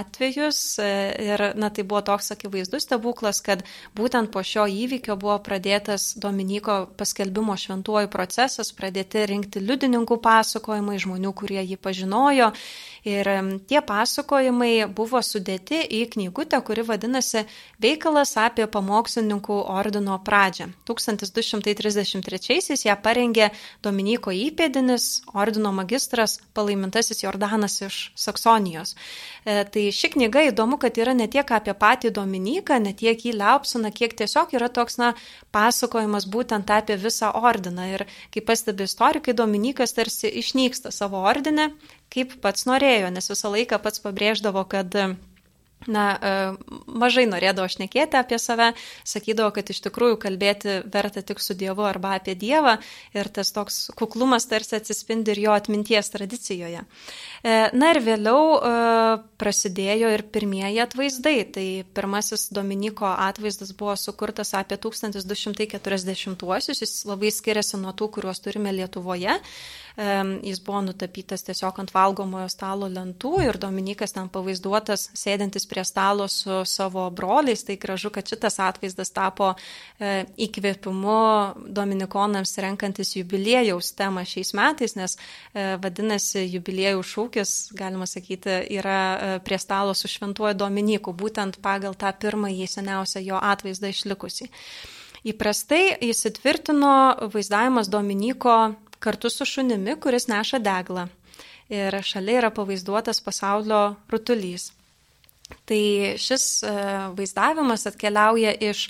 atvejus. 0.00 0.60
E, 0.82 0.90
ir 1.30 1.44
na, 1.60 1.70
tai 1.74 1.84
buvo 1.84 2.02
toks 2.06 2.32
akivaizdus 2.36 2.86
stebuklas, 2.88 3.42
kad 3.44 3.64
būtent 3.96 4.32
po 4.34 4.44
šio 4.46 4.66
įvykio 4.70 5.16
buvo 5.20 5.38
pradėtas 5.44 6.12
Dominiko 6.20 6.84
paskelbimo 6.98 7.56
šventuoju 7.58 8.10
procesas, 8.12 8.72
pradėti 8.76 9.24
rinkti 9.30 9.62
liudininkų 9.64 10.20
pasakojimai 10.22 10.98
žmonių, 11.00 11.34
kurie 11.36 11.62
jį 11.64 11.80
pažinojo. 11.80 12.52
Ir 13.08 13.28
tie 13.68 13.80
pasakojimai 13.80 14.84
buvo 14.92 15.22
sudėti 15.24 15.80
į 15.80 16.02
knygutę, 16.12 16.60
kuri 16.64 16.84
vadinasi 16.84 17.46
Veikalas 17.80 18.34
apie 18.36 18.66
pamokslininkų 18.68 19.56
ordino 19.72 20.18
pradžią. 20.24 20.68
1233-aisiais 20.90 22.84
ją 22.86 22.96
parengė 23.02 23.50
Dominiko 23.84 24.34
įpėdinis, 24.34 25.22
ordino 25.32 25.72
magistras, 25.74 26.38
palaimintasis 26.56 27.22
Jordanas 27.24 27.78
iš 27.86 28.00
Saksonijos. 28.18 28.96
E, 29.44 29.62
tai 29.64 29.86
ši 29.94 30.12
knyga 30.16 30.44
įdomu, 30.50 30.80
kad 30.82 30.98
yra 31.00 31.14
ne 31.16 31.28
tiek 31.30 31.48
apie 31.54 31.74
patį 31.78 32.12
Dominiką, 32.18 32.80
ne 32.82 32.92
tiek 32.96 33.16
jį 33.24 33.36
liaupsina, 33.38 33.92
kiek 33.94 34.16
tiesiog 34.18 34.54
yra 34.58 34.68
toks, 34.68 34.98
na, 35.00 35.14
pasakojimas 35.54 36.26
būtent 36.30 36.70
apie 36.74 36.98
visą 37.00 37.32
ordiną. 37.38 37.86
Ir 37.94 38.06
kaip 38.34 38.50
pastebi 38.50 38.86
istorikai, 38.90 39.36
Dominikas 39.36 39.94
tarsi 39.96 40.28
išnyksta 40.42 40.92
savo 40.94 41.22
ordinę, 41.30 41.70
kaip 42.12 42.36
pats 42.42 42.66
norėjo, 42.66 43.10
nes 43.14 43.30
visą 43.30 43.52
laiką 43.54 43.78
pats 43.82 44.02
pabrėždavo, 44.02 44.66
kad 44.70 44.94
na, 45.88 46.04
e, 46.20 46.32
mažai 46.86 47.24
norėdavo 47.30 47.68
šnekėti 47.70 48.18
apie 48.20 48.38
save, 48.42 48.72
sakydavo, 49.08 49.52
kad 49.56 49.70
iš 49.72 49.80
tikrųjų 49.86 50.18
kalbėti 50.20 50.80
verta 50.92 51.22
tik 51.24 51.40
su 51.40 51.56
Dievu 51.56 51.86
arba 51.88 52.18
apie 52.18 52.34
Dievą 52.38 52.76
ir 53.16 53.30
tas 53.32 53.52
toks 53.56 53.86
kuklumas 53.96 54.48
tarsi 54.50 54.76
atsispindi 54.76 55.32
ir 55.32 55.44
jo 55.46 55.56
atminties 55.56 56.12
tradicijoje. 56.12 56.84
E, 56.84 57.56
na 57.72 57.94
ir 57.94 58.02
vėliau 58.04 58.58
e, 58.58 58.74
prasidėjo 59.40 60.10
ir 60.14 60.22
pirmieji 60.32 60.80
atvaizdai. 60.84 61.36
Tai 61.54 61.66
pirmasis 61.96 62.48
Dominiko 62.54 63.08
atvaizdas 63.10 63.72
buvo 63.76 63.96
sukurtas 63.96 64.54
apie 64.58 64.76
1240-uosius, 64.80 66.82
jis 66.84 67.04
labai 67.08 67.30
skiriasi 67.32 67.76
nuo 67.80 67.92
tų, 67.96 68.06
kuriuos 68.16 68.38
turime 68.44 68.70
Lietuvoje. 68.76 69.34
Jis 70.46 70.60
buvo 70.64 70.80
nutapytas 70.86 71.42
tiesiog 71.44 71.80
ant 71.82 71.90
valgomojo 71.92 72.48
stalo 72.48 72.86
lentų 72.88 73.32
ir 73.44 73.58
Dominikas 73.60 74.14
ten 74.16 74.30
pavaizduotas 74.32 75.10
sėdintis 75.18 75.66
prie 75.70 75.84
stalo 75.86 76.26
su 76.28 76.64
savo 76.66 77.06
broliais. 77.10 77.64
Tai 77.64 77.76
gražu, 77.80 78.10
kad 78.10 78.28
šitas 78.28 78.58
atvaizdas 78.58 79.12
tapo 79.14 79.52
e, 79.54 80.24
įkvėpimu 80.46 81.16
Dominikonams 81.78 82.56
renkantis 82.64 83.14
jubiliejaus 83.16 83.92
temą 83.98 84.24
šiais 84.26 84.52
metais, 84.58 84.96
nes 84.98 85.16
e, 85.16 85.76
vadinasi 85.82 86.44
jubiliejų 86.56 87.04
šūkis, 87.12 87.54
galima 87.78 88.08
sakyti, 88.10 88.60
yra 88.80 89.00
e, 89.00 89.34
prie 89.46 89.58
stalo 89.62 89.94
su 89.94 90.10
šventuoju 90.10 90.58
Dominiku, 90.58 91.14
būtent 91.14 91.60
pagal 91.62 91.94
tą 91.98 92.10
pirmąjį 92.20 92.66
seniausią 92.74 93.22
jo 93.24 93.38
atvaizdą 93.38 93.94
išlikusi. 93.94 94.50
Įprastai 95.30 95.98
įsitvirtino 96.08 97.28
vaizdavimas 97.32 97.90
Dominiko 97.92 98.74
kartu 99.00 99.30
su 99.30 99.44
šunimi, 99.44 99.96
kuris 100.00 100.28
neša 100.28 100.60
deglą. 100.64 101.08
Ir 101.70 101.94
šalia 102.02 102.40
yra 102.40 102.50
pavaizduotas 102.50 103.20
pasaulio 103.22 103.82
rutulys. 104.10 104.70
Tai 105.68 105.82
šis 106.20 106.44
e, 106.62 106.74
vaizdavimas 107.16 107.86
atkeliauja 107.90 108.54
iš 108.60 108.88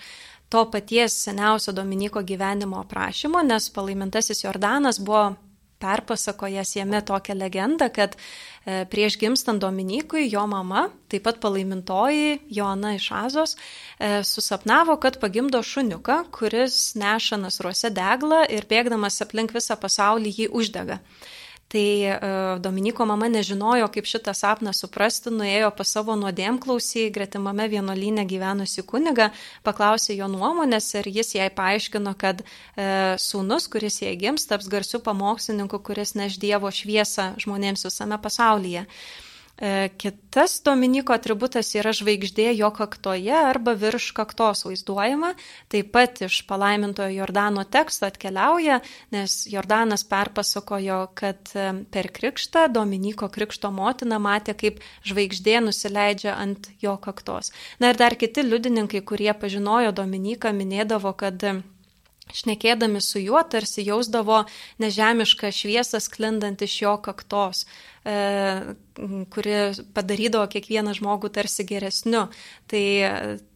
to 0.51 0.65
paties 0.71 1.15
seniausio 1.25 1.73
Dominiko 1.73 2.23
gyvenimo 2.27 2.81
aprašymo, 2.83 3.43
nes 3.47 3.71
palaimintasis 3.71 4.45
Jordanas 4.45 4.99
buvo 4.99 5.29
perpasakojęs 5.81 6.75
jame 6.77 7.03
tokią 7.03 7.35
legendą, 7.35 7.89
kad 7.91 8.17
e, 8.17 8.85
prieš 8.91 9.17
gimstant 9.19 9.63
Dominikui 9.63 10.29
jo 10.29 10.45
mama, 10.47 10.89
taip 11.09 11.25
pat 11.25 11.41
palaimintoji 11.41 12.41
Joana 12.53 12.95
iš 12.99 13.09
Azos, 13.17 13.57
e, 13.57 14.21
susapnavo, 14.25 14.99
kad 15.01 15.21
pagimdo 15.23 15.63
šuniuką, 15.63 16.23
kuris 16.37 16.95
neša 17.01 17.41
nasruose 17.41 17.91
deglą 17.97 18.45
ir 18.53 18.69
bėgdamas 18.69 19.23
aplink 19.25 19.57
visą 19.57 19.79
pasaulį 19.81 20.35
jį 20.43 20.51
uždega. 20.61 21.01
Tai 21.71 22.03
e, 22.03 22.19
Dominiko 22.59 23.05
mama 23.07 23.29
nežinojo, 23.31 23.87
kaip 23.95 24.09
šitą 24.11 24.33
sapną 24.35 24.73
suprasti, 24.75 25.31
nuėjo 25.31 25.69
pas 25.79 25.93
savo 25.95 26.17
nuodėmklausį, 26.19 27.05
gretimame 27.15 27.69
vienuolynė 27.71 28.25
gyvenusi 28.27 28.83
kuniga, 28.83 29.29
paklausė 29.63 30.17
jo 30.19 30.27
nuomonės 30.33 30.91
ir 30.99 31.07
jis 31.15 31.31
jai 31.39 31.47
paaiškino, 31.55 32.17
kad 32.19 32.43
e, 32.43 32.49
sūnus, 33.23 33.71
kuris 33.71 34.01
jai 34.03 34.17
gims, 34.19 34.49
taps 34.51 34.67
garsiu 34.73 34.99
pamokslininku, 34.99 35.79
kuris 35.87 36.17
neš 36.19 36.41
Dievo 36.43 36.75
šviesą 36.75 37.37
žmonėms 37.39 37.87
visame 37.87 38.19
pasaulyje. 38.19 38.89
E, 39.61 39.89
kitas 40.01 40.55
Dominiko 40.65 41.13
atributas 41.13 41.69
yra 41.77 41.93
žvaigždė 41.93 42.47
jo 42.57 42.71
kaktoje 42.73 43.35
arba 43.37 43.75
virš 43.77 44.07
kaktos 44.17 44.65
vaizduojama. 44.65 45.35
Taip 45.69 45.91
pat 45.93 46.23
iš 46.25 46.39
palaimintojo 46.49 47.13
Jordano 47.13 47.67
teksto 47.69 48.09
atkeliauja, 48.09 48.79
nes 49.13 49.35
Jordanas 49.53 50.07
perpasakojo, 50.09 51.01
kad 51.21 51.53
e, 51.53 51.67
per 51.93 52.09
krikštą 52.09 52.71
Dominiko 52.73 53.29
krikšto 53.29 53.69
motina 53.75 54.17
matė, 54.17 54.55
kaip 54.57 54.81
žvaigždė 55.05 55.59
nusileidžia 55.67 56.39
ant 56.41 56.71
jo 56.81 56.97
kaktos. 56.97 57.53
Na 57.85 57.93
ir 57.93 58.01
dar 58.01 58.17
kiti 58.17 58.47
liudininkai, 58.47 59.05
kurie 59.05 59.35
pažinojo 59.37 59.93
Dominiką, 59.93 60.55
minėdavo, 60.57 61.13
kad 61.21 61.45
šnekėdami 62.35 63.01
su 63.05 63.21
juo 63.23 63.41
tarsi 63.51 63.85
jausdavo 63.87 64.45
nežemišką 64.83 65.51
šviesą 65.55 66.01
sklindant 66.03 66.63
iš 66.63 66.77
jo 66.83 66.95
kaktos, 67.03 67.65
e, 68.05 68.75
kuri 69.35 69.55
padarydavo 69.97 70.47
kiekvieną 70.53 70.95
žmogų 70.99 71.31
tarsi 71.35 71.65
geresniu. 71.69 72.27
Tai, 72.71 72.85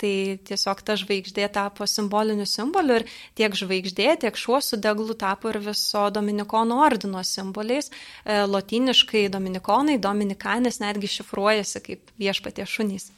tai 0.01 0.15
tiesiog 0.49 0.85
ta 0.87 0.97
žvaigždė 1.01 1.49
tapo 1.55 1.89
simboliniu 1.89 2.47
simboliu 2.49 3.01
ir 3.01 3.09
tiek 3.39 3.57
žvaigždė, 3.57 4.09
tiek 4.27 4.39
šuo 4.39 4.61
su 4.65 4.79
deglu 4.81 5.17
tapo 5.19 5.53
ir 5.53 5.61
viso 5.65 6.07
Dominikono 6.15 6.81
ordino 6.85 7.23
simboliais. 7.25 7.91
E, 8.25 8.45
Lotiniškai 8.49 9.29
Dominikonai, 9.33 9.99
Dominikanis 9.99 10.81
netgi 10.83 11.13
šifruojasi 11.19 11.85
kaip 11.85 12.17
viešpatie 12.21 12.67
šunys. 12.69 13.11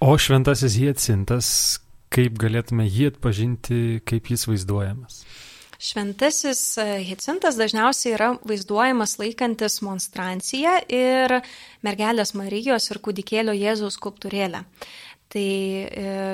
O 0.00 0.12
šventasis 0.20 0.76
Hiecintas, 0.76 1.48
kaip 2.12 2.38
galėtume 2.40 2.86
jį 2.86 3.10
atpažinti, 3.12 3.78
kaip 4.08 4.30
jis 4.32 4.46
vaizduojamas? 4.48 5.22
Šventasis 5.76 6.60
Hicintas 7.04 7.58
dažniausiai 7.60 8.14
yra 8.16 8.30
vaizduojamas 8.48 9.18
laikantis 9.20 9.82
monstranciją 9.84 10.78
ir 10.88 11.36
mergelės 11.84 12.32
Marijos 12.38 12.88
ir 12.90 13.02
kūdikėlio 13.04 13.52
Jėzaus 13.56 13.98
skulptūrėlę. 14.00 14.62
Tai 15.28 15.48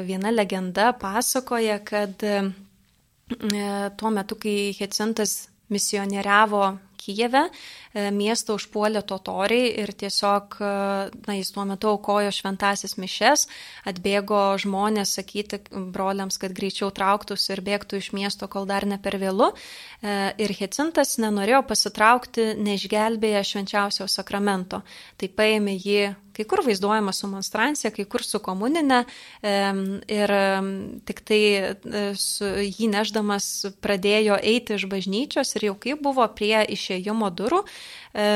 viena 0.06 0.30
legenda 0.30 0.92
pasakoja, 0.94 1.80
kad 1.82 2.22
tuo 3.98 4.14
metu, 4.14 4.38
kai 4.38 4.56
Hecintas 4.78 5.48
misionieriavo 5.72 6.64
Kijeve, 7.02 7.48
E, 7.48 7.81
miestą 7.94 8.56
užpuolė 8.56 9.02
totoriai 9.04 9.70
ir 9.82 9.92
tiesiog, 9.92 10.56
e, 10.60 10.70
na, 11.26 11.36
jis 11.36 11.52
tuo 11.52 11.64
metu 11.68 11.90
aukojo 11.92 12.32
šventasis 12.32 12.96
mišes, 13.00 13.46
atbėgo 13.88 14.40
žmonės 14.62 15.16
sakyti 15.18 15.60
broliams, 15.72 16.38
kad 16.40 16.54
greičiau 16.56 16.90
trauktųsi 16.94 17.52
ir 17.52 17.64
bėgtų 17.66 18.00
iš 18.00 18.12
miesto, 18.16 18.48
kol 18.48 18.66
dar 18.66 18.86
ne 18.88 18.98
per 19.02 19.18
vėlu. 19.20 19.52
E, 19.52 20.32
ir 20.40 20.56
Hecintas 20.58 21.18
nenorėjo 21.22 21.62
pasitraukti, 21.68 22.52
neišgelbėję 22.56 23.44
švenčiausio 23.52 24.08
sakramento. 24.08 24.82
Tai 25.20 25.32
paėmė 25.36 25.76
jį 25.76 26.12
kai 26.32 26.44
kur 26.48 26.62
vaizduojama 26.64 27.12
su 27.12 27.28
monstrancija, 27.28 27.92
kai 27.94 28.04
kur 28.08 28.24
su 28.24 28.40
komuninė 28.42 29.02
ir 30.12 30.34
tik 31.08 31.22
tai 31.28 31.40
jį 31.42 32.88
neždamas 32.92 33.48
pradėjo 33.84 34.38
eiti 34.40 34.78
iš 34.78 34.86
bažnyčios 34.90 35.54
ir 35.56 35.68
jau 35.70 35.76
kaip 35.82 36.02
buvo 36.04 36.26
prie 36.36 36.64
išėjimo 36.76 37.30
durų, 37.36 37.62
e, 38.14 38.26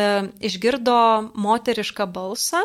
išgirdo 0.50 0.98
moterišką 1.34 2.06
balsą, 2.12 2.64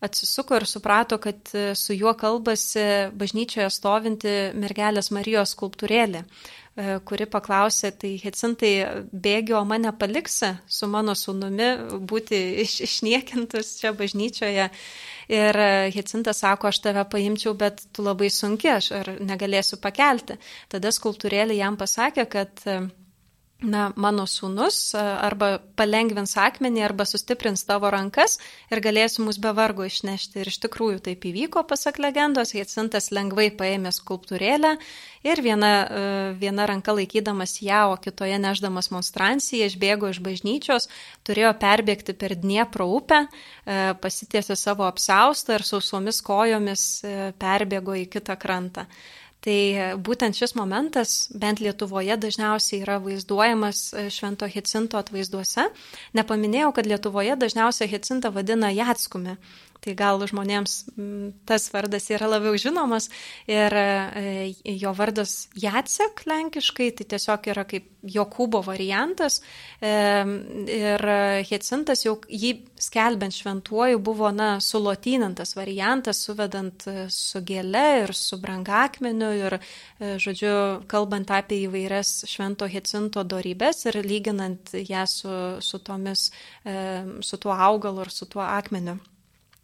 atsisuko 0.00 0.56
ir 0.56 0.66
suprato, 0.66 1.18
kad 1.18 1.50
e, 1.54 1.74
su 1.74 1.92
juo 1.94 2.14
kalbasi 2.14 3.10
bažnyčioje 3.18 3.70
stovinti 3.74 4.34
mergelės 4.54 5.10
Marijos 5.14 5.54
skulptūrėlė 5.56 6.22
e, 6.22 6.98
kuri 7.08 7.26
paklausė, 7.30 7.90
tai 7.98 8.12
Hecintai 8.22 8.72
bėgio 9.10 9.64
mane 9.66 9.90
paliksi 9.98 10.52
su 10.70 10.86
mano 10.90 11.16
sūnumi 11.18 11.70
būti 12.10 12.38
iš, 12.64 12.78
išniekintus 12.86 13.74
čia 13.80 13.92
bažnyčioje. 13.98 14.68
Ir 15.34 15.60
e, 15.64 15.90
Hecintas 15.96 16.44
sako, 16.44 16.70
aš 16.70 16.82
tave 16.86 17.02
paimčiau, 17.10 17.56
bet 17.58 17.82
tu 17.92 18.06
labai 18.06 18.30
sunki, 18.30 18.70
aš 18.76 18.92
ar 19.00 19.12
negalėsiu 19.18 19.80
pakelti. 19.82 20.38
Tada 20.70 20.94
skultūrėlė 20.94 21.58
jam 21.58 21.76
pasakė, 21.80 22.28
kad 22.30 22.68
na, 23.58 23.88
mano 23.98 24.22
sūnus 24.30 24.92
arba 24.94 25.58
palengvins 25.78 26.36
akmenį, 26.38 26.82
arba 26.86 27.02
sustiprins 27.08 27.64
tavo 27.66 27.90
rankas 27.90 28.36
ir 28.70 28.78
galėsi 28.84 29.24
mus 29.26 29.40
be 29.42 29.50
vargo 29.56 29.82
išnešti. 29.88 30.38
Ir 30.38 30.50
iš 30.52 30.60
tikrųjų 30.62 31.00
taip 31.08 31.26
įvyko, 31.26 31.64
pasak 31.66 31.98
legendos, 31.98 32.54
Jacintas 32.54 33.10
lengvai 33.10 33.48
paėmė 33.50 33.90
skulptūrėlę 33.96 34.76
ir 35.26 35.42
viena, 35.42 35.72
viena 36.38 36.68
ranka 36.70 36.94
laikydamas 36.94 37.58
ją, 37.64 37.88
o 37.94 37.98
kitoje 37.98 38.38
neždamas 38.38 38.92
monstranciją, 38.94 39.66
išbėgo 39.66 40.14
iš 40.14 40.22
bažnyčios, 40.22 40.86
turėjo 41.26 41.50
perbėgti 41.58 42.14
per 42.14 42.38
Dniepro 42.38 42.86
upę, 42.94 43.24
pasitiesė 43.98 44.54
savo 44.54 44.86
apsaustą 44.86 45.58
ir 45.58 45.66
sausomis 45.66 46.22
kojomis 46.22 46.90
perbėgo 47.42 47.98
į 47.98 48.06
kitą 48.14 48.38
krantą. 48.38 48.86
Tai 49.44 49.58
būtent 50.02 50.34
šis 50.34 50.56
momentas, 50.58 51.28
bent 51.30 51.60
Lietuvoje, 51.62 52.16
dažniausiai 52.18 52.82
yra 52.82 52.96
vaizduojamas 52.98 53.82
e, 53.94 54.08
Švento 54.10 54.48
Hicinto 54.50 54.98
atvaizduose. 54.98 55.68
Nepaminėjau, 56.18 56.72
kad 56.74 56.90
Lietuvoje 56.90 57.36
dažniausiai 57.38 57.90
Hicintą 57.92 58.32
vadina 58.34 58.72
Jatskumi 58.74 59.36
tai 59.84 59.94
gal 59.98 60.22
žmonėms 60.26 60.74
tas 61.48 61.68
vardas 61.72 62.08
yra 62.10 62.28
labiau 62.30 62.56
žinomas 62.58 63.08
ir 63.48 63.74
e, 63.78 64.52
jo 64.78 64.92
vardas 64.96 65.48
Jacek 65.58 66.24
lenkiškai, 66.28 66.90
tai 66.98 67.06
tiesiog 67.14 67.48
yra 67.52 67.64
kaip 67.68 67.94
Jokūbo 68.08 68.60
variantas 68.62 69.40
e, 69.82 69.90
ir 70.74 71.04
Hecintas 71.48 72.04
jau 72.06 72.16
jį 72.30 72.52
skelbiant 72.78 73.34
šventuoju 73.34 73.98
buvo, 74.02 74.30
na, 74.34 74.50
sulotynintas 74.62 75.56
variantas, 75.58 76.22
suvedant 76.26 76.86
su 77.12 77.42
gėle 77.46 77.86
ir 78.04 78.14
su 78.14 78.38
brangakmeniu 78.42 79.32
ir, 79.36 79.58
e, 79.58 80.14
žodžiu, 80.22 80.54
kalbant 80.90 81.30
apie 81.34 81.64
įvairias 81.66 82.22
švento 82.30 82.70
Hecinto 82.70 83.26
darybės 83.26 83.86
ir 83.90 84.02
lyginant 84.06 84.74
ją 84.78 85.04
su, 85.10 85.36
su 85.62 85.82
tomis, 85.82 86.28
su 86.64 87.38
tuo 87.42 87.54
augalu 87.54 88.06
ir 88.06 88.12
su 88.14 88.26
tuo 88.30 88.42
akmeniu. 88.46 88.98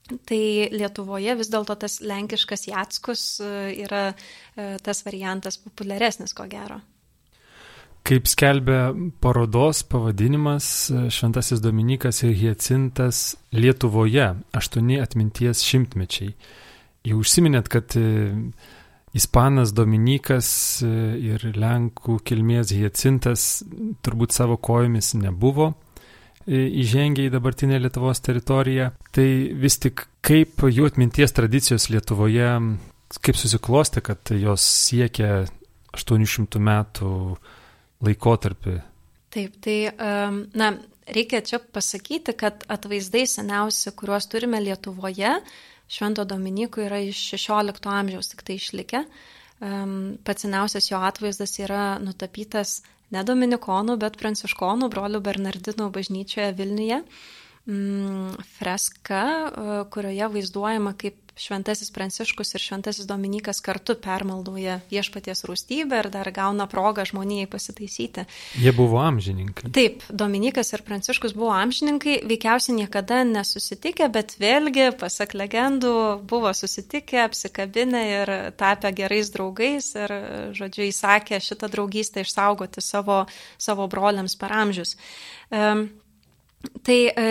Tai 0.04 0.40
Lietuvoje 0.68 1.32
vis 1.38 1.48
dėlto 1.48 1.78
tas 1.80 1.96
lenkiškas 2.04 2.66
Jatskus 2.68 3.22
e, 3.40 3.52
yra 3.86 4.10
e, 4.12 4.74
tas 4.84 5.00
variantas 5.06 5.56
populiaresnis, 5.56 6.34
ko 6.36 6.44
gero. 6.50 6.76
Kaip 8.04 8.28
skelbia 8.28 8.90
parodos 9.24 9.80
pavadinimas 9.88 10.68
e, 10.92 11.06
Šventasis 11.08 11.62
Dominikas 11.64 12.20
ir 12.26 12.34
Hiecintas 12.36 13.30
Lietuvoje- 13.56 14.34
aštuoni 14.60 15.00
atminties 15.00 15.64
šimtmečiai. 15.64 16.34
Jau 17.08 17.20
užsiminėt, 17.20 17.68
kad 17.72 17.96
Ispanas 19.16 19.72
Dominikas 19.76 20.48
ir 20.84 21.42
Lenkų 21.52 22.16
kilmės 22.24 22.72
Hiecintas 22.72 23.62
turbūt 24.04 24.32
savo 24.32 24.56
kojomis 24.56 25.12
nebuvo 25.20 25.74
įžengė 26.46 27.28
į 27.28 27.32
dabartinę 27.34 27.78
Lietuvos 27.82 28.22
teritoriją. 28.24 28.90
Tai 29.14 29.28
vis 29.60 29.78
tik 29.82 30.06
kaip 30.24 30.64
jų 30.68 30.88
atminties 30.90 31.34
tradicijos 31.36 31.88
Lietuvoje, 31.92 32.50
kaip 33.24 33.38
susiklosti, 33.38 34.02
kad 34.04 34.34
jos 34.36 34.64
siekia 34.64 35.44
800 35.94 36.62
metų 36.62 37.12
laikotarpį? 38.04 38.80
Taip, 39.34 39.54
tai, 39.64 39.78
na, 40.54 40.72
reikia 41.10 41.42
čia 41.46 41.58
pasakyti, 41.58 42.36
kad 42.38 42.66
atvaizdai 42.70 43.24
seniausi, 43.30 43.92
kuriuos 43.96 44.28
turime 44.30 44.60
Lietuvoje, 44.62 45.38
Švento 45.88 46.24
Dominiko 46.24 46.80
yra 46.80 46.98
iš 47.04 47.18
16 47.34 47.88
amžiaus 47.92 48.30
tik 48.32 48.42
tai 48.46 48.56
išlikę. 48.56 49.04
Pats 50.24 50.44
seniausias 50.44 50.88
jo 50.90 50.98
atvaizdas 51.04 51.58
yra 51.60 51.98
nutapytas 52.02 52.80
ne 53.14 53.22
dominikonų, 53.26 53.96
bet 54.02 54.18
pranciškonų 54.20 54.90
brolių 54.92 55.22
Bernardinų 55.24 55.88
bažnyčioje 55.94 56.52
Vilniuje. 56.58 57.00
Mm, 57.64 58.34
freska, 58.58 59.22
e, 59.24 59.76
kurioje 59.94 60.28
vaizduojama, 60.34 60.92
kaip 61.00 61.23
šventasis 61.36 61.90
Pranciškus 61.90 62.54
ir 62.54 62.62
šventasis 62.62 63.06
Dominikas 63.06 63.60
kartu 63.64 63.96
permaldoja 63.98 64.78
viešpaties 64.90 65.44
rūstybę 65.48 65.98
ir 66.02 66.08
dar 66.14 66.30
gauna 66.34 66.66
progą 66.70 67.04
žmonijai 67.08 67.48
pasitaisyti. 67.50 68.24
Jie 68.62 68.72
buvo 68.76 69.00
amžininkai. 69.02 69.72
Taip, 69.74 70.04
Dominikas 70.10 70.70
ir 70.76 70.84
Pranciškus 70.86 71.34
buvo 71.34 71.50
amžininkai, 71.56 72.20
veikiausiai 72.30 72.78
niekada 72.78 73.22
nesusitikę, 73.28 74.08
bet 74.14 74.36
vėlgi, 74.42 74.92
pasak 75.00 75.34
legendų, 75.34 75.96
buvo 76.30 76.54
susitikę, 76.54 77.24
apsikabinę 77.24 78.04
ir 78.12 78.34
tapę 78.60 78.94
gerais 78.94 79.32
draugais 79.34 79.90
ir, 79.98 80.16
žodžiu, 80.54 80.86
įsakė 80.90 81.42
šitą 81.42 81.70
draugystę 81.72 82.22
išsaugoti 82.22 82.84
savo, 82.84 83.24
savo 83.58 83.90
broliams 83.90 84.38
per 84.38 84.54
amžius. 84.54 84.96
Um, 85.50 85.88
Tai 86.84 86.96
e, 86.96 87.24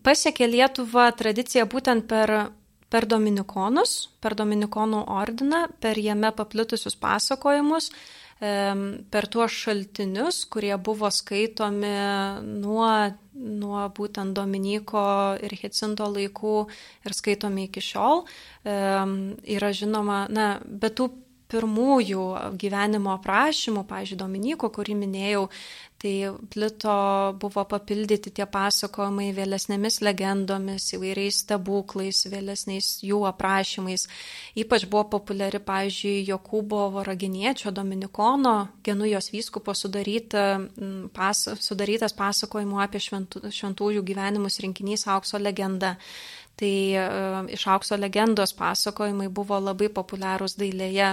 pasiekė 0.00 0.46
Lietuvą 0.48 1.10
tradicija 1.12 1.66
būtent 1.68 2.06
per 2.08 2.32
per 2.90 3.06
dominikonus, 3.10 4.10
per 4.20 4.34
dominikonų 4.38 5.04
ordiną, 5.14 5.66
per 5.80 5.98
jame 6.00 6.32
paplitusius 6.36 6.96
pasakojimus, 7.00 7.90
per 8.40 9.26
tuos 9.28 9.52
šaltinius, 9.52 10.46
kurie 10.48 10.72
buvo 10.80 11.10
skaitomi 11.12 11.90
nuo, 12.40 12.88
nuo 13.36 13.82
būtent 13.96 14.32
Dominiko 14.36 15.02
ir 15.44 15.56
Hecinto 15.60 16.08
laikų 16.08 16.54
ir 17.04 17.16
skaitomi 17.16 17.68
iki 17.68 17.84
šiol. 17.84 18.24
Yra 18.64 19.74
žinoma, 19.76 20.22
na, 20.32 20.54
bet 20.64 20.96
tų 20.96 21.10
pirmųjų 21.50 22.24
gyvenimo 22.62 23.12
aprašymų, 23.18 23.84
pažiūrėjau, 23.90 24.22
Dominiko, 24.24 24.70
kurį 24.72 24.96
minėjau, 25.02 25.48
tai 26.00 26.32
plito 26.48 26.92
buvo 27.40 27.64
papildyti 27.68 28.32
tie 28.32 28.46
pasakojimai 28.48 29.28
vėlesnėmis 29.36 30.00
legendomis, 30.00 30.86
įvairiais 30.96 31.42
stebuklais, 31.44 32.22
vėlesniais 32.32 32.88
jų 33.04 33.18
aprašymais. 33.28 34.06
Ypač 34.64 34.86
buvo 34.88 35.04
populiari, 35.18 35.60
pažiūrėjau, 35.60 36.30
Jokūbo 36.30 36.86
Varaginiečio 36.94 37.72
Dominikono, 37.74 38.54
Genujos 38.86 39.28
vyskupo 39.34 39.74
sudaryta, 39.76 40.44
pas, 41.16 41.44
sudarytas 41.60 42.16
pasakojimų 42.16 42.80
apie 42.80 43.02
šventų, 43.04 43.50
šventųjų 43.52 44.04
gyvenimus 44.06 44.60
rinkinys 44.64 45.04
aukso 45.12 45.38
legenda. 45.38 45.98
Tai 46.60 46.72
e, 46.92 47.02
iš 47.56 47.62
aukso 47.72 47.96
legendos 47.96 48.52
pasakojimai 48.58 49.30
buvo 49.32 49.56
labai 49.62 49.88
populiarūs 49.96 50.58
dailėje 50.60 51.06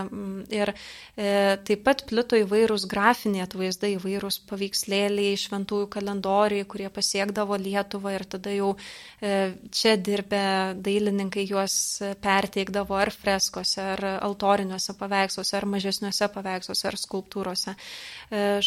ir 0.57 0.71
e, 0.73 1.29
taip 1.69 1.86
pat 1.86 2.03
plito 2.10 2.36
įvairūs 2.36 2.83
grafiniai 2.91 3.45
atvaizdai, 3.45 3.93
įvairūs 3.95 4.41
paveikslėliai, 4.49 5.38
šventųjų 5.39 5.88
kalendoriai, 5.93 6.65
kurie 6.67 6.89
pasiekdavo 6.91 7.55
Lietuvą 7.63 8.17
ir 8.17 8.27
tada 8.36 8.57
jau 8.57 8.73
e, 8.75 9.53
čia 9.71 9.95
dirbę 9.95 10.43
dailininkai 10.83 11.47
juos 11.47 11.77
perteikdavo 12.23 12.99
ar 12.99 13.13
freskose, 13.15 13.88
ar 13.95 14.05
altoriniuose 14.17 14.97
paveiksluose, 14.99 15.55
ar 15.62 15.69
mažesniuose 15.77 16.27
paveiksluose, 16.36 16.88
ar 16.91 16.99
skulptūrose. 17.07 17.77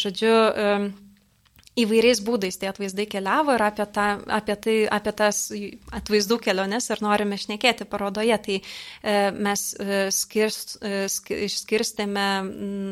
Žodžiu, 0.01 0.35
įvairiais 1.79 2.19
būdais. 2.25 2.57
Tie 2.59 2.67
atvaizdai 2.67 3.05
keliavo 3.07 3.55
ir 3.55 3.63
apie, 3.63 3.85
tą, 3.95 4.07
apie, 4.27 4.55
tai, 4.59 4.75
apie 4.91 5.13
tas 5.15 5.39
atvaizdų 5.95 6.37
keliones 6.43 6.89
ir 6.91 7.03
norime 7.03 7.37
šnekėti 7.39 7.87
parodoje. 7.87 8.37
Tai 8.45 8.57
e, 8.59 9.15
mes 9.31 9.63
e, 9.79 10.01
skirst, 10.11 10.77
e, 10.83 11.05
išskirstėme 11.47 12.27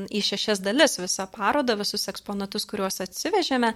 į 0.08 0.24
šešias 0.30 0.64
dalis 0.64 0.96
visą 1.02 1.28
parodą, 1.32 1.76
visus 1.80 2.08
eksponatus, 2.12 2.68
kuriuos 2.70 3.02
atsivežėme. 3.04 3.74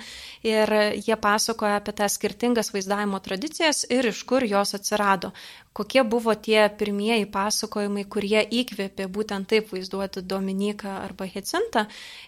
Ir 0.47 0.75
jie 0.95 1.19
pasakoja 1.19 1.81
apie 1.81 1.95
tas 1.99 2.15
skirtingas 2.19 2.71
vaizdavimo 2.75 3.19
tradicijas 3.23 3.83
ir 3.91 4.07
iš 4.13 4.23
kur 4.29 4.47
jos 4.47 4.75
atsirado 4.79 5.33
kokie 5.73 6.03
buvo 6.03 6.35
tie 6.35 6.69
pirmieji 6.69 7.25
pasakojimai, 7.33 8.05
kurie 8.05 8.41
įkvėpė 8.61 9.07
būtent 9.09 9.49
taip 9.49 9.71
vaizduoti 9.73 10.21
Dominiką 10.21 10.99
arba 11.01 11.25
Hecintą. 11.29 11.87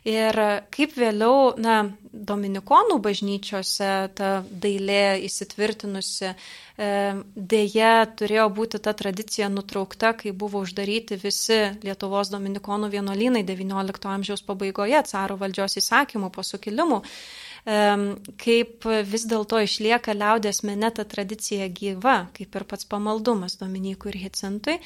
Ir 0.10 0.39
kaip 0.73 0.97
vėliau, 0.97 1.53
na, 1.62 1.84
Dominikonų 2.15 2.97
bažnyčiose 3.05 3.91
ta 4.17 4.29
dailė 4.49 5.21
įsitvirtinusi, 5.27 6.31
e, 6.31 6.91
dėja 7.36 7.93
turėjo 8.17 8.49
būti 8.55 8.81
ta 8.81 8.95
tradicija 8.97 9.49
nutraukta, 9.51 10.13
kai 10.17 10.31
buvo 10.31 10.63
uždaryti 10.65 11.19
visi 11.21 11.60
Lietuvos 11.84 12.34
Dominikonų 12.34 12.89
vienuolynai 12.97 13.45
XIX 13.45 14.13
amžiaus 14.17 14.45
pabaigoje, 14.47 15.03
caro 15.12 15.38
valdžios 15.38 15.77
įsakymų 15.84 16.31
po 16.31 16.43
sukilimų 16.43 17.03
kaip 17.65 18.86
vis 19.10 19.23
dėlto 19.25 19.58
išlieka 19.65 20.13
liaudės 20.13 20.62
mene 20.63 20.91
ta 20.93 21.01
tradicija 21.04 21.65
gyva, 21.73 22.28
kaip 22.38 22.54
ir 22.54 22.65
pats 22.69 22.86
pamaldumas 22.86 23.58
Dominikui 23.58 24.12
ir 24.13 24.19
Hecintui. 24.28 24.78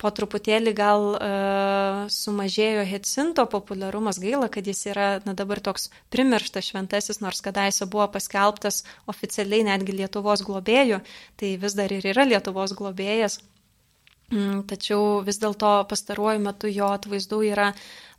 Po 0.00 0.08
truputėlį 0.08 0.72
gal 0.72 1.02
uh, 1.12 2.06
sumažėjo 2.08 2.86
Hecinto 2.88 3.44
populiarumas, 3.52 4.16
gaila, 4.22 4.48
kad 4.48 4.64
jis 4.64 4.86
yra 4.88 5.08
na, 5.26 5.34
dabar 5.36 5.60
toks 5.60 5.90
primirštas 6.14 6.70
šventasis, 6.70 7.20
nors 7.20 7.42
kadaise 7.44 7.84
buvo 7.84 8.06
paskelbtas 8.14 8.80
oficialiai 9.12 9.66
netgi 9.68 9.98
Lietuvos 9.98 10.46
globėjų, 10.46 11.02
tai 11.36 11.56
vis 11.60 11.76
dar 11.76 11.92
ir 11.92 12.08
yra 12.14 12.24
Lietuvos 12.30 12.72
globėjas. 12.78 13.42
Mm, 14.30 14.62
tačiau 14.70 15.24
vis 15.26 15.40
dėlto 15.42 15.80
pastaruoju 15.90 16.40
metu 16.44 16.70
jo 16.70 16.86
atvaizdų 16.94 17.40
yra 17.50 17.72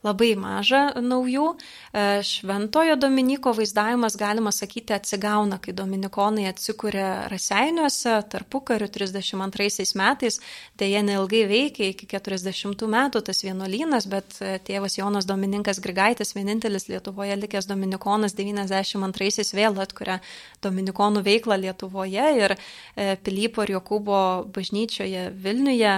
labai 0.06 0.34
maža 0.40 0.82
naujų. 0.98 1.48
E, 1.94 2.06
šventojo 2.26 2.96
Dominiko 3.00 3.54
vaizdavimas, 3.58 4.18
galima 4.18 4.52
sakyti, 4.54 4.96
atsigauna, 4.96 5.60
kai 5.62 5.74
Dominikonai 5.78 6.48
atsikūrė 6.50 7.08
Raseiniuose 7.32 8.18
tarpu 8.32 8.64
kariu 8.66 8.90
32 8.90 9.94
metais. 10.00 10.40
Dėje 10.80 11.04
neilgai 11.06 11.44
veikia 11.50 11.92
iki 11.92 12.10
40 12.10 12.88
metų 12.92 13.22
tas 13.28 13.44
vienuolynas, 13.46 14.08
bet 14.10 14.40
e, 14.42 14.56
tėvas 14.66 14.98
Jonas 14.98 15.30
Domininkas 15.30 15.82
Grigaitis, 15.84 16.34
vienintelis 16.38 16.90
Lietuvoje 16.90 17.38
likęs 17.44 17.70
Dominikonas 17.70 18.36
92 18.38 19.52
vėl 19.58 19.78
atkuria 19.82 20.20
Dominikonų 20.66 21.22
veiklą 21.26 21.60
Lietuvoje 21.62 22.28
ir 22.40 22.56
e, 22.58 23.16
Pilypo 23.22 23.68
ir 23.68 23.76
Jokūbo 23.78 24.22
bažnyčioje 24.54 25.30
Vilniuje 25.42 25.94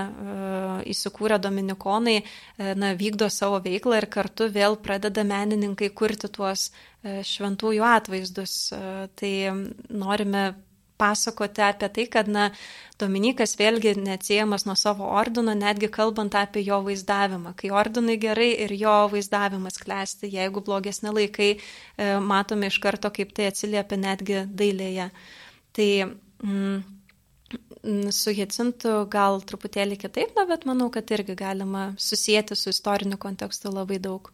įsikūrę 0.91 1.39
Dominikonai 1.41 2.19
na, 2.75 2.93
vykdo 2.97 3.29
savo 3.31 3.59
veiklą 3.63 3.92
veiklą 3.93 4.01
ir 4.01 4.09
kartu 4.09 4.49
vėl 4.49 4.77
pradeda 4.81 5.23
menininkai 5.23 5.91
kurti 5.93 6.29
tuos 6.29 6.71
e, 7.03 7.21
šventųjų 7.23 7.83
atvaizdus. 7.83 8.71
E, 8.73 9.07
tai 9.15 9.51
norime 9.89 10.55
pasakoti 10.97 11.61
apie 11.61 11.89
tai, 11.89 12.05
kad 12.07 12.27
na, 12.27 12.51
Dominikas 12.99 13.57
vėlgi 13.57 13.95
neatsiejamas 13.97 14.65
nuo 14.65 14.75
savo 14.75 15.05
ordino, 15.09 15.53
netgi 15.53 15.89
kalbant 15.89 16.35
apie 16.35 16.63
jo 16.63 16.79
vaizdavimą. 16.85 17.55
Kai 17.55 17.71
ordinai 17.73 18.17
gerai 18.17 18.53
ir 18.63 18.71
jo 18.71 19.09
vaizdavimas 19.11 19.77
klesti, 19.81 20.29
jeigu 20.31 20.61
blogesni 20.61 21.11
laikai, 21.11 21.57
e, 21.97 22.19
matome 22.19 22.69
iš 22.69 22.79
karto, 22.79 23.11
kaip 23.11 23.33
tai 23.33 23.49
atsiliepia 23.51 23.97
netgi 23.97 24.43
dailėje. 24.47 25.09
Tai 25.73 25.89
mm, 26.05 26.83
su 28.15 28.31
Jacintu 28.31 29.03
gal 29.11 29.41
truputėlį 29.43 29.97
kitaip, 29.99 30.31
na, 30.37 30.45
bet 30.47 30.63
manau, 30.69 30.89
kad 30.93 31.09
irgi 31.11 31.35
galima 31.35 31.91
susijęti 31.99 32.55
su 32.55 32.71
istoriniu 32.71 33.19
kontekstu 33.19 33.71
labai 33.73 33.99
daug. 33.99 34.31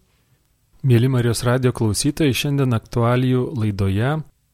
Mėly 0.86 1.10
Marijos 1.12 1.42
radio 1.44 1.74
klausytojai, 1.76 2.36
šiandien 2.36 2.76
aktualijų 2.78 3.42
laidoje, 3.60 4.14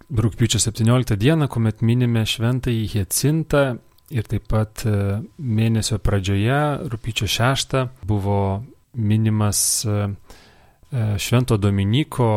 rūpiučio 0.10 0.62
17 0.64 1.18
dieną, 1.22 1.50
kuomet 1.52 1.84
minime 1.86 2.24
šventąjį 2.26 2.88
Jacintą 2.96 3.66
ir 4.14 4.28
taip 4.30 4.48
pat 4.50 4.86
e, 4.88 4.96
mėnesio 5.38 6.00
pradžioje, 6.02 6.90
rūpiučio 6.90 7.30
6, 7.30 7.78
buvo 8.08 8.40
minimas 8.96 9.60
e, 9.86 9.96
e, 10.08 11.08
Švento 11.22 11.58
Dominiko 11.62 12.30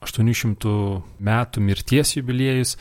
800 0.00 1.02
metų 1.20 1.62
mirties 1.64 2.16
jubiliejus. 2.16 2.76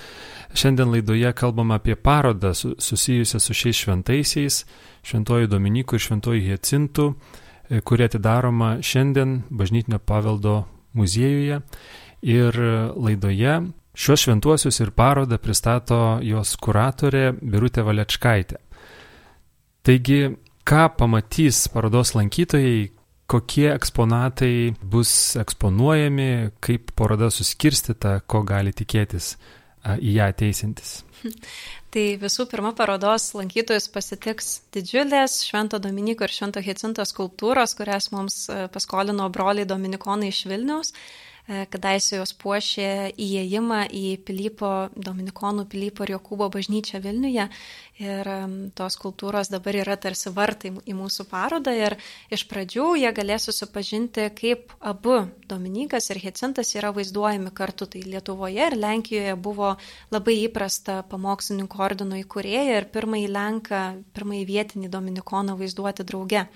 Šiandien 0.56 0.92
laidoje 0.92 1.32
kalbam 1.34 1.72
apie 1.76 1.96
parodą 1.96 2.54
susijusią 2.54 3.40
su 3.40 3.54
šiais 3.54 3.82
šventaisiais, 3.84 4.66
šventuoju 5.04 5.48
Dominiku 5.48 5.96
ir 5.96 6.06
šventuoju 6.06 6.42
Hiecintu, 6.42 7.14
e, 7.70 7.82
kuri 7.82 8.08
atidaroma 8.10 8.78
šiandien 8.82 9.42
bažnytinio 9.50 10.00
paveldo 10.00 10.64
muziejuje. 10.94 11.62
Ir 12.26 12.56
laidoje 12.96 13.62
šios 13.96 14.26
šventuosius 14.26 14.80
ir 14.80 14.92
parodą 14.92 15.38
pristato 15.38 16.20
jos 16.24 16.56
kuratorė 16.58 17.32
Birutė 17.42 17.84
Valečkaitė. 17.86 18.60
Taigi, 19.86 20.36
ką 20.66 20.88
pamatys 20.98 21.68
parodos 21.70 22.16
lankytojai, 22.18 22.90
kokie 23.28 23.70
eksponatai 23.74 24.76
bus 24.82 25.36
eksponuojami, 25.42 26.30
kaip 26.64 26.94
paroda 26.98 27.32
suskirstyta, 27.34 28.20
ko 28.30 28.44
gali 28.48 28.74
tikėtis 28.76 29.36
į 29.86 30.18
ją 30.18 30.30
ateisintis. 30.34 30.98
Tai 31.96 32.04
visų 32.22 32.46
pirma, 32.52 32.74
parodos 32.78 33.30
lankytojus 33.38 33.88
pasitiks 33.94 34.50
didžiulės 34.76 35.40
Švento 35.48 35.80
Dominiko 35.82 36.26
ir 36.26 36.34
Švento 36.34 36.62
Hecinto 36.66 37.06
skulptūros, 37.08 37.74
kurias 37.78 38.10
mums 38.14 38.46
paskolino 38.74 39.30
broliai 39.34 39.68
Dominikonai 39.70 40.30
iš 40.34 40.44
Vilniaus. 40.50 40.92
E, 41.46 41.66
kadaise 41.70 42.18
jos 42.18 42.32
puošė 42.42 43.14
įėjimą 43.22 43.84
į 43.94 44.06
Pilypo, 44.26 44.70
Dominikonų 44.98 45.68
Pilypo 45.70 46.06
ir 46.08 46.16
Jokūbo 46.16 46.48
bažnyčią 46.56 47.02
Vilniuje. 47.04 47.46
Ir 48.02 48.30
tos 48.76 48.98
kultūros 49.00 49.52
dabar 49.54 49.78
yra 49.78 49.96
tarsi 50.02 50.34
vartai 50.34 50.74
į 50.74 50.96
mūsų 50.98 51.28
parodą. 51.30 51.76
Ir 51.78 51.98
iš 52.34 52.48
pradžių 52.50 52.88
jie 53.04 53.14
galės 53.16 53.46
susipažinti, 53.46 54.26
kaip 54.36 54.74
abu 54.82 55.22
Dominikas 55.46 56.10
ir 56.10 56.24
Hecintas 56.26 56.74
yra 56.80 56.90
vaizduojami 56.98 57.54
kartu. 57.54 57.86
Tai 57.94 58.02
Lietuvoje 58.02 58.66
ir 58.66 58.80
Lenkijoje 58.82 59.38
buvo 59.38 59.76
labai 60.12 60.40
įprasta 60.48 61.04
pamokslininkų 61.14 61.88
ordino 61.92 62.18
įkūrėja 62.26 62.82
ir 62.82 62.90
pirmąjį 62.90 63.32
Lenką, 63.38 63.86
pirmąjį 64.18 64.46
vietinį 64.50 64.94
Dominikoną 64.98 65.60
vaizduoti 65.62 66.10
drauge. 66.10 66.48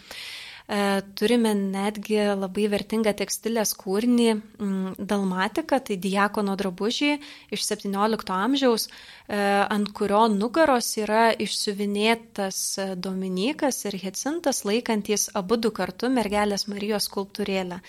E, 0.69 1.01
turime 1.17 1.55
netgi 1.57 2.19
labai 2.37 2.67
vertingą 2.69 3.09
tekstilės 3.17 3.71
kūrinį 3.79 4.27
mm, 4.37 4.97
Dalmatika, 5.01 5.79
tai 5.81 5.95
diakono 5.97 6.53
drabužį 6.59 7.15
iš 7.55 7.63
17 7.65 8.29
amžiaus, 8.35 8.85
e, 8.85 9.39
ant 9.65 9.89
kurio 9.97 10.27
nugaros 10.29 10.91
yra 11.01 11.31
išsiuvinėtas 11.33 12.59
Dominikas 13.01 13.81
ir 13.89 13.97
Hecintas 13.97 14.61
laikantys 14.69 15.31
abu 15.33 15.57
du 15.57 15.71
kartu 15.73 16.11
mergelės 16.13 16.67
Marijos 16.69 17.09
skulptūrėlę. 17.09 17.79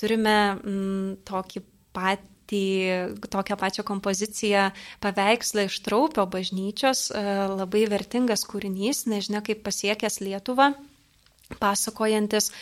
Turime 0.00 0.36
mm, 0.54 1.10
tokį 1.28 1.60
patį 1.92 2.62
tokią 3.28 3.58
pačią 3.60 3.84
kompoziciją 3.84 4.64
paveikslą 5.04 5.66
iš 5.68 5.76
Traupio 5.84 6.24
bažnyčios, 6.32 7.10
e, 7.12 7.26
labai 7.52 7.84
vertingas 7.92 8.46
kūrinys, 8.48 9.04
nežinia 9.12 9.44
kaip 9.44 9.60
pasiekęs 9.68 10.22
Lietuvą 10.24 10.70
pasakojantis 11.60 12.52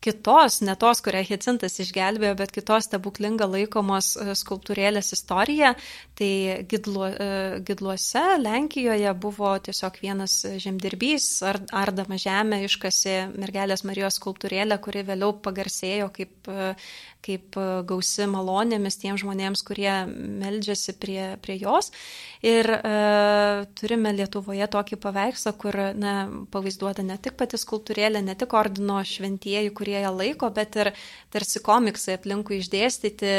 kitos, 0.00 0.60
ne 0.64 0.74
tos, 0.80 1.02
kurią 1.04 1.20
Hicintas 1.28 1.76
išgelbėjo, 1.82 2.32
bet 2.38 2.52
kitos 2.56 2.86
stebuklinga 2.88 3.46
laikomos 3.50 4.14
e, 4.16 4.32
skulptūrėlės 4.38 5.12
istorija. 5.16 5.74
Tai 6.18 6.30
gidlu, 6.70 7.04
e, 7.10 7.28
Gidluose, 7.68 8.24
Lenkijoje 8.40 9.12
buvo 9.20 9.52
tiesiog 9.66 10.00
vienas 10.00 10.38
žemdirbys, 10.64 11.28
ar, 11.50 11.60
ardama 11.82 12.16
žemę 12.20 12.62
iškasi 12.68 13.16
mergelės 13.36 13.84
Marijos 13.88 14.16
skulptūrėlę, 14.20 14.80
kuri 14.84 15.04
vėliau 15.12 15.36
pagarsėjo 15.44 16.08
kaip 16.16 16.48
e, 16.48 16.72
kaip 17.24 17.56
e, 17.60 17.66
gausi 17.88 18.26
malonėmis 18.30 18.98
tiems 19.00 19.22
žmonėms, 19.22 19.62
kurie 19.66 19.92
meldžiasi 20.08 20.94
prie, 21.00 21.20
prie 21.44 21.56
jos. 21.60 21.90
Ir 22.46 22.68
e, 22.76 22.92
turime 23.78 24.12
Lietuvoje 24.16 24.68
tokį 24.72 24.98
paveikslą, 25.02 25.54
kur 25.60 25.76
na, 26.00 26.14
pavaizduota 26.52 27.04
ne 27.06 27.18
tik 27.20 27.36
pati 27.40 27.60
skulptūrėlė, 27.60 28.22
ne 28.24 28.36
tik 28.38 28.54
ordino 28.56 29.00
šventieji, 29.04 29.72
kurie 29.76 29.98
ją 30.00 30.14
laiko, 30.14 30.50
bet 30.56 30.80
ir 30.80 30.92
tarsi 31.32 31.62
komiksai 31.64 32.16
aplinkui 32.18 32.60
išdėstyti, 32.62 33.34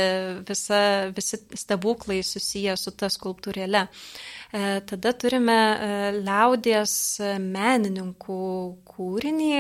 visa, 0.48 0.82
visi 1.16 1.42
stebuklai 1.64 2.22
susiję 2.26 2.78
su 2.78 2.94
ta 2.94 3.10
skulptūrėle. 3.12 3.88
Tada 4.52 5.14
turime 5.16 5.58
liaudės 6.18 6.94
menininkų 7.40 8.40
kūrinį, 8.84 9.52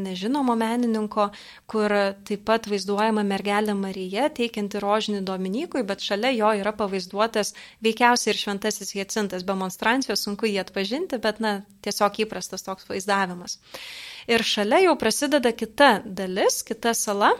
nežinomo 0.00 0.56
menininko, 0.58 1.28
kur 1.70 1.94
taip 2.26 2.42
pat 2.48 2.66
vaizduojama 2.66 3.22
mergelė 3.28 3.76
Marija, 3.78 4.26
teikianti 4.34 4.82
rožinį 4.82 5.20
Dominikui, 5.28 5.84
bet 5.86 6.02
šalia 6.02 6.32
jo 6.34 6.50
yra 6.64 6.74
pavaizduotas 6.74 7.54
veikiausiai 7.86 8.34
ir 8.34 8.40
šventasis 8.42 8.90
Jacintas. 8.98 9.46
Be 9.46 9.54
monstrancijos 9.54 10.26
sunku 10.26 10.50
jį 10.50 10.58
atpažinti, 10.64 11.22
bet 11.22 11.38
na, 11.38 11.60
tiesiog 11.86 12.18
įprastas 12.26 12.66
toks 12.66 12.90
vaizdavimas. 12.90 13.60
Ir 14.26 14.42
šalia 14.42 14.82
jau 14.88 14.98
prasideda 14.98 15.54
kita 15.54 16.00
dalis, 16.04 16.64
kita 16.66 16.90
sala, 16.98 17.36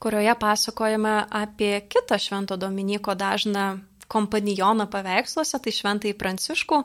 kurioje 0.00 0.32
pasakojame 0.40 1.18
apie 1.30 1.82
kitą 1.84 2.16
Švento 2.16 2.56
Dominiko 2.56 3.12
dažną 3.12 3.74
kompanijoną 4.08 4.86
paveiksluose, 4.90 5.58
tai 5.62 5.72
šventai 5.74 6.12
pranciškų, 6.18 6.80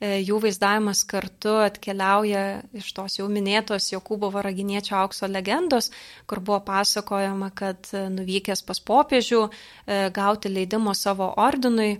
e, 0.00 0.12
jų 0.22 0.40
vaizdavimas 0.44 1.02
kartu 1.08 1.56
atkeliauja 1.64 2.44
iš 2.76 2.92
tos 2.96 3.18
jau 3.18 3.28
minėtos 3.32 3.90
Jokūbo 3.92 4.30
varaginiečio 4.34 4.96
aukso 5.00 5.28
legendos, 5.30 5.90
kur 6.26 6.40
buvo 6.40 6.60
pasakojama, 6.66 7.50
kad 7.54 7.90
e, 7.92 8.06
nuvykęs 8.12 8.64
pas 8.66 8.80
popiežių 8.80 9.42
e, 9.46 9.50
gauti 10.14 10.52
leidimo 10.52 10.94
savo 10.94 11.32
ordinui, 11.36 11.98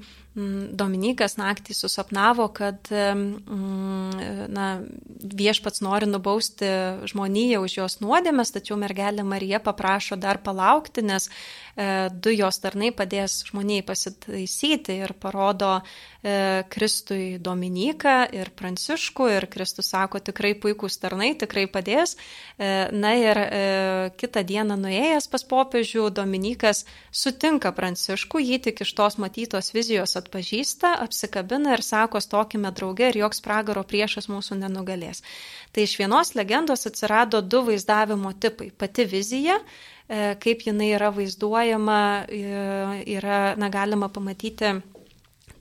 Dominikas 0.73 1.37
naktį 1.41 1.75
susapnavo, 1.77 2.47
kad 2.55 2.91
na, 2.91 4.67
viešpats 5.21 5.83
nori 5.85 6.09
nubausti 6.11 6.69
žmoniją 7.11 7.63
už 7.67 7.77
jos 7.81 7.99
nuodėmės, 8.03 8.53
tačiau 8.55 8.79
mergelė 8.81 9.25
Marija 9.27 9.61
paprašo 9.65 10.19
dar 10.21 10.41
palaukti, 10.45 11.05
nes 11.07 11.29
e, 11.31 12.09
du 12.11 12.33
jos 12.35 12.61
tarnai 12.63 12.93
padės 12.97 13.41
žmonijai 13.51 13.87
pasitaisyti 13.87 15.01
ir 15.05 15.15
parodo 15.21 15.81
Kristui 16.21 17.39
Dominiką 17.41 18.27
ir 18.37 18.51
Pranciškų 18.53 19.29
ir 19.33 19.47
Kristus 19.49 19.89
sako 19.95 20.21
tikrai 20.21 20.53
puikūs 20.61 20.99
tarnai, 21.01 21.31
tikrai 21.41 21.65
padės. 21.73 22.17
E, 22.61 22.91
na 22.93 23.15
ir 23.17 23.41
kitą 24.21 24.43
dieną 24.45 24.77
nuėjęs 24.81 25.31
pas 25.33 25.45
popiežių, 25.49 26.11
Dominikas 26.13 26.85
sutinka 27.11 27.73
Pranciškų, 27.73 28.43
jį 28.45 28.59
tik 28.69 28.85
iš 28.85 28.93
tos 28.99 29.17
matytos 29.23 29.73
vizijos 29.73 30.17
atpažįsta, 30.21 30.93
apsikabina 31.07 31.79
ir 31.79 31.85
sako, 31.87 32.21
stokime 32.21 32.73
drauge 32.77 33.09
ir 33.09 33.21
joks 33.23 33.41
pragaro 33.45 33.85
priešas 33.87 34.29
mūsų 34.29 34.61
nenugalės. 34.61 35.25
Tai 35.73 35.87
iš 35.87 35.97
vienos 36.03 36.35
legendos 36.37 36.87
atsirado 36.91 37.41
du 37.41 37.65
vaizdavimo 37.71 38.33
tipai. 38.37 38.71
Pati 38.77 39.09
vizija, 39.09 39.57
e, 40.09 40.37
kaip 40.43 40.69
jinai 40.69 40.93
yra 40.99 41.11
vaizduojama, 41.17 42.01
e, 42.29 43.05
yra, 43.17 43.43
na, 43.57 43.73
galima 43.73 44.13
pamatyti 44.13 44.81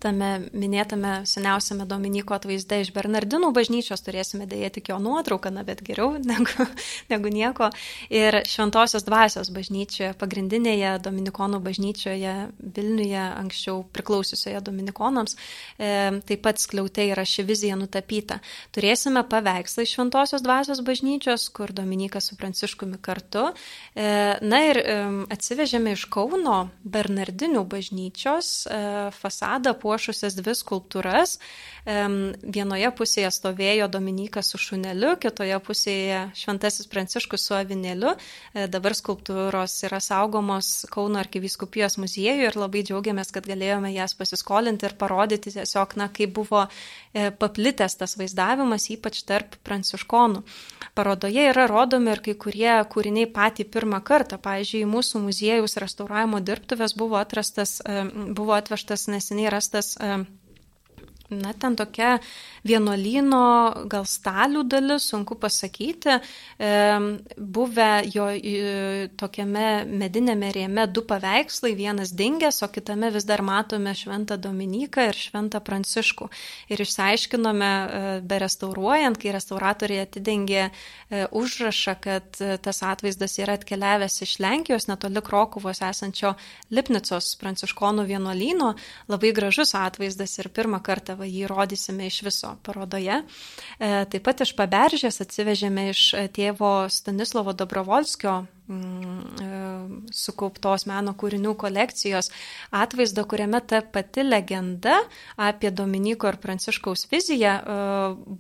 tame 0.02 0.30
minėtame 0.56 1.24
seniausiame 1.28 1.86
Dominiko 1.90 2.36
atvaizde 2.38 2.80
iš 2.84 2.92
Bernardinų 2.96 3.52
bažnyčios, 3.56 4.02
turėsime 4.06 4.48
dėję 4.50 4.70
tik 4.78 4.92
jo 4.92 5.00
nuotrauką, 5.04 5.52
na 5.54 5.66
bet 5.68 5.84
geriau 5.86 6.16
negu, 6.32 6.68
negu 7.12 7.32
nieko. 7.34 7.70
Ir 8.14 8.40
Šventosios 8.50 9.06
dvasios 9.08 9.52
bažnyčioje, 9.54 10.14
pagrindinėje 10.20 10.96
Dominikonų 11.04 11.60
bažnyčioje 11.66 12.36
Vilniuje, 12.60 13.26
anksčiau 13.44 13.84
priklausiusioje 13.96 14.62
Dominikonams, 14.66 15.36
e, 15.78 15.92
taip 16.30 16.44
pat 16.48 16.62
skliautė 16.64 17.10
yra 17.12 17.26
ši 17.28 17.46
vizija 17.50 17.78
nutapyta. 17.80 18.40
Turėsime 18.76 19.26
paveikslą 19.28 19.84
iš 19.86 19.98
Šventosios 19.98 20.46
dvasios 20.46 20.84
bažnyčios, 20.86 21.50
kur 21.52 21.74
Dominikas 21.76 22.32
su 22.32 22.40
Pranciškumi 22.40 23.02
kartu. 23.04 23.50
E, 23.96 24.08
na 24.42 24.64
ir 24.70 24.80
e, 24.80 24.98
atsivežėme 25.36 25.98
iš 25.98 26.08
Kauno 26.14 26.70
Bernardinių 26.88 27.66
bažnyčios 27.68 28.54
e, 28.70 28.82
fasadą 29.20 29.76
po 29.76 29.88
papuošusias 29.89 30.38
dvi 30.38 30.54
skulptūras. 30.54 31.38
Vienoje 31.89 32.89
pusėje 32.93 33.30
stovėjo 33.34 33.88
Dominikas 33.89 34.52
su 34.52 34.60
šuneliu, 34.62 35.15
kitoje 35.17 35.58
pusėje 35.65 36.19
Šventasis 36.38 36.89
Pranciškus 36.91 37.47
su 37.47 37.56
avinėliu. 37.58 38.13
E, 38.54 38.67
dabar 38.69 38.93
skulptūros 38.93 39.73
yra 39.88 40.02
saugomos 40.04 40.86
Kauno 40.93 41.17
arkiviskupijos 41.23 41.97
muziejuje 41.97 42.52
ir 42.52 42.60
labai 42.60 42.84
džiaugiamės, 42.86 43.34
kad 43.34 43.47
galėjome 43.49 43.93
jas 43.95 44.13
pasiskolinti 44.19 44.86
ir 44.86 44.97
parodyti 44.99 45.56
tiesiog, 45.56 45.97
na, 45.97 46.12
kaip 46.13 46.36
buvo 46.38 46.67
paplitęs 47.13 47.98
tas 47.98 48.15
vaizdavimas, 48.19 48.89
ypač 48.93 49.24
tarp 49.26 49.58
pranciškonų. 49.65 50.43
Parodoje 50.98 51.48
yra 51.50 51.65
rodomi 51.69 52.13
ir 52.13 52.22
kai 52.26 52.36
kurie 52.38 52.72
kūriniai 52.93 53.30
patį 53.34 53.65
pirmą 53.74 54.04
kartą. 54.06 54.38
Pavyzdžiui, 54.41 54.86
mūsų 54.89 55.24
muziejus 55.24 55.80
restauravimo 55.82 56.41
dirbtuvės 56.45 56.93
buvo, 57.00 57.17
atrastas, 57.22 57.80
e, 57.82 58.04
buvo 58.38 58.54
atvežtas 58.58 59.08
neseniai 59.10 59.50
rastas 59.54 59.80
tas 59.80 59.95
na, 61.30 61.54
ten 61.54 61.76
tokia 61.80 62.18
vienuolyno 62.68 63.86
gal 63.89 64.06
stalių 64.10 64.63
dalis, 64.70 65.08
sunku 65.12 65.38
pasakyti. 65.39 66.20
E, 66.60 66.72
buvę 67.38 67.89
jo 68.10 68.28
tokiame 69.20 69.68
medinėme 69.86 70.50
rėme 70.56 70.86
du 70.92 71.04
paveikslai, 71.08 71.74
vienas 71.78 72.13
dingęs, 72.15 72.62
o 72.65 72.70
kitame 72.72 73.12
vis 73.13 73.28
dar 73.28 73.44
matome 73.46 73.94
Šventą 73.96 74.38
Dominiką 74.42 75.10
ir 75.10 75.18
Šventą 75.18 75.62
Pranciškų. 75.63 76.30
Ir 76.74 76.84
išsiaiškinome, 76.84 77.70
e, 77.70 78.13
be 78.26 78.39
restauruojant, 78.44 79.20
kai 79.22 79.34
restauratoriai 79.36 80.04
atidengė 80.06 80.63
e, 80.65 80.72
užrašą, 81.36 81.96
kad 82.04 82.42
e, 82.42 82.58
tas 82.63 82.82
atvaizdas 82.86 83.38
yra 83.42 83.58
atkeliavęs 83.60 84.20
iš 84.26 84.38
Lenkijos, 84.44 84.89
netoli 84.92 85.24
Krokuvos 85.26 85.84
esančio 85.86 86.36
Lipnicos 86.74 87.34
pranciškonų 87.42 88.08
vienuolyno, 88.10 88.74
labai 89.12 89.34
gražus 89.36 89.76
atvaizdas 89.78 90.38
ir 90.39 90.52
pirmą 90.54 90.82
kartą 90.86 91.18
va, 91.19 91.27
jį 91.27 91.47
rodysime 91.49 92.08
iš 92.10 92.21
viso 92.25 92.53
parodoje. 92.65 93.21
E, 93.23 93.25
taip 94.12 94.23
pat 94.25 94.41
iš 94.45 94.55
Paberžės 94.58 95.21
atsivežėme 95.23 95.89
iš 95.93 96.01
e, 96.17 96.27
tėvo 96.34 96.71
Stanislovo 96.91 97.53
Dobrovolskio 97.58 98.34
mm, 98.67 99.19
e, 99.45 99.47
sukauptos 100.15 100.86
meno 100.89 101.13
kūrinių 101.19 101.53
kolekcijos 101.60 102.32
atvaizdą, 102.75 103.25
kuriame 103.29 103.62
ta 103.67 103.82
pati 103.84 104.25
legenda 104.25 104.95
apie 105.49 105.71
Dominiko 105.71 106.32
ir 106.32 106.39
Pranciškaus 106.41 107.08
viziją 107.12 107.53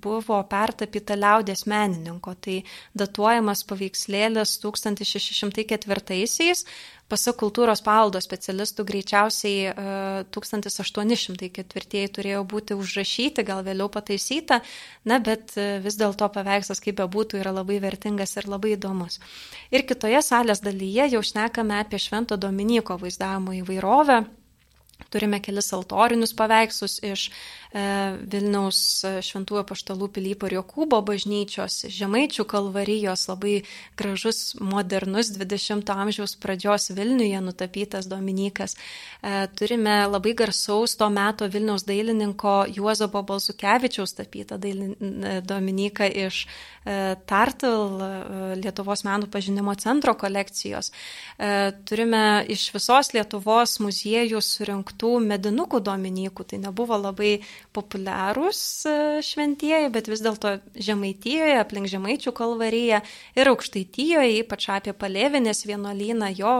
buvo 0.03 0.39
pertapyta 0.49 1.17
liaudės 1.19 1.65
menininko. 1.69 2.33
Tai 2.39 2.57
datuojamas 2.97 3.65
paveikslėlis 3.69 4.57
1604-aisiais 4.63 6.65
Pasak 7.09 7.39
kultūros 7.41 7.81
paveldo 7.81 8.19
specialistų 8.21 8.83
greičiausiai 8.85 9.71
1804 10.35 12.03
e, 12.03 12.09
turėjo 12.13 12.43
būti 12.51 12.77
užrašyti, 12.77 13.45
gal 13.47 13.63
vėliau 13.65 13.89
pataisyta, 13.89 14.59
na, 15.09 15.17
bet 15.17 15.55
e, 15.57 15.79
vis 15.81 15.97
dėlto 15.97 16.29
paveikslas, 16.35 16.81
kaip 16.85 16.99
bebūtų, 17.01 17.41
yra 17.41 17.55
labai 17.55 17.79
vertingas 17.81 18.37
ir 18.37 18.49
labai 18.53 18.75
įdomus. 18.75 19.17
Ir 19.73 19.87
kitoje 19.89 20.21
salės 20.21 20.61
dalyje 20.61 21.09
jau 21.15 21.23
šnekame 21.25 21.79
apie 21.81 21.97
Švento 21.97 22.37
Dominiko 22.37 22.99
vaizdavimo 23.01 23.57
įvairovę. 23.63 24.21
Turime 25.09 25.39
kelis 25.41 25.71
altorinius 25.73 26.35
paveikslus 26.37 26.99
iš 27.07 27.29
Vilniaus 27.69 29.05
Šventųjų 29.21 29.61
paštalų 29.69 30.07
Pilypo 30.09 30.47
ir 30.49 30.55
Jokūbo 30.57 31.03
bažnyčios, 31.05 31.83
Žemaičių 31.93 32.45
kalvarijos, 32.49 33.27
labai 33.29 33.59
gražus, 33.99 34.55
modernus 34.57 35.29
20-ojo 35.35 35.93
amžiaus 35.93 36.33
pradžios 36.41 36.89
Vilniuje 36.97 37.41
nutapytas 37.45 38.09
Dominikas. 38.09 38.73
E, 39.21 39.45
turime 39.53 39.99
labai 40.09 40.33
garsaus 40.33 40.97
to 40.97 41.11
meto 41.13 41.45
Vilniaus 41.45 41.85
dailininko 41.85 42.55
Juozobo 42.73 43.21
Balsukevičiaus 43.21 44.17
tapytą 44.17 44.57
Dominiką 45.45 46.09
iš 46.09 46.41
e, 46.89 47.15
Tartil 47.29 48.01
Lietuvos 48.63 49.05
menų 49.05 49.29
pažinimo 49.29 49.77
centro 49.77 50.15
kolekcijos. 50.17 50.89
Turime 51.85 52.23
iš 52.49 52.65
visos 52.73 53.13
Lietuvos 53.13 53.77
muziejų 53.83 54.41
surinktų 54.41 55.13
medinukų 55.21 55.83
Dominikų, 55.85 56.49
tai 56.49 56.63
nebuvo 56.65 56.97
labai 56.97 57.37
populiarūs 57.75 58.59
e, 58.89 58.93
šventieji, 59.25 59.89
bet 59.93 60.09
vis 60.11 60.23
dėlto 60.25 60.55
Žemaitijoje, 60.75 61.57
aplink 61.61 61.89
Žemaičių 61.91 62.33
kalvaryje 62.35 63.01
ir 63.39 63.51
Aukštaitijoje, 63.51 64.39
ypač 64.43 64.69
apie 64.73 64.93
Palėvinės 64.97 65.65
vienuolyną, 65.69 66.31
jo 66.37 66.53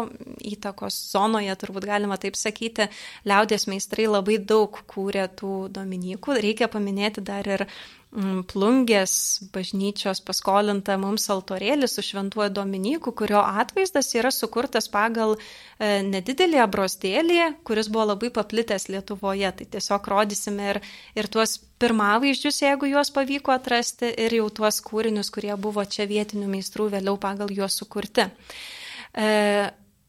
įtakos 0.52 0.98
zonoje, 1.14 1.56
turbūt 1.60 1.88
galima 1.90 2.20
taip 2.22 2.40
sakyti, 2.40 2.90
liaudės 3.30 3.68
meistrai 3.72 4.10
labai 4.10 4.40
daug 4.40 4.82
kūrė 4.90 5.30
tų 5.40 5.68
dominykų. 5.76 6.40
Reikia 6.44 6.70
paminėti 6.72 7.26
dar 7.26 7.48
ir 7.48 7.68
plungės 8.10 9.12
bažnyčios 9.54 10.22
paskolinta 10.26 10.95
mums 10.98 11.28
altorėlį 11.30 11.88
su 11.88 12.02
šventuoju 12.02 12.50
Dominiku, 12.50 13.13
kurio 13.13 13.43
atvaizdas 13.45 14.10
yra 14.17 14.32
sukurtas 14.34 14.89
pagal 14.89 15.36
e, 15.38 16.02
nedidelį 16.08 16.58
abrostėlį, 16.63 17.38
kuris 17.63 17.89
buvo 17.93 18.08
labai 18.10 18.32
paplitęs 18.34 18.89
Lietuvoje. 18.89 19.52
Tai 19.60 19.67
tiesiog 19.76 20.10
rodysime 20.10 20.72
ir, 20.74 20.82
ir 21.13 21.30
tuos 21.30 21.60
pirmavaizdžius, 21.80 22.63
jeigu 22.65 22.89
juos 22.89 23.13
pavyko 23.13 23.54
atrasti, 23.54 24.10
ir 24.10 24.39
jau 24.39 24.50
tuos 24.62 24.82
kūrinius, 24.82 25.30
kurie 25.30 25.54
buvo 25.62 25.86
čia 25.86 26.10
vietinių 26.10 26.50
meistrų 26.50 26.89
vėliau 26.95 27.19
pagal 27.22 27.54
juos 27.54 27.78
sukurti. 27.78 28.26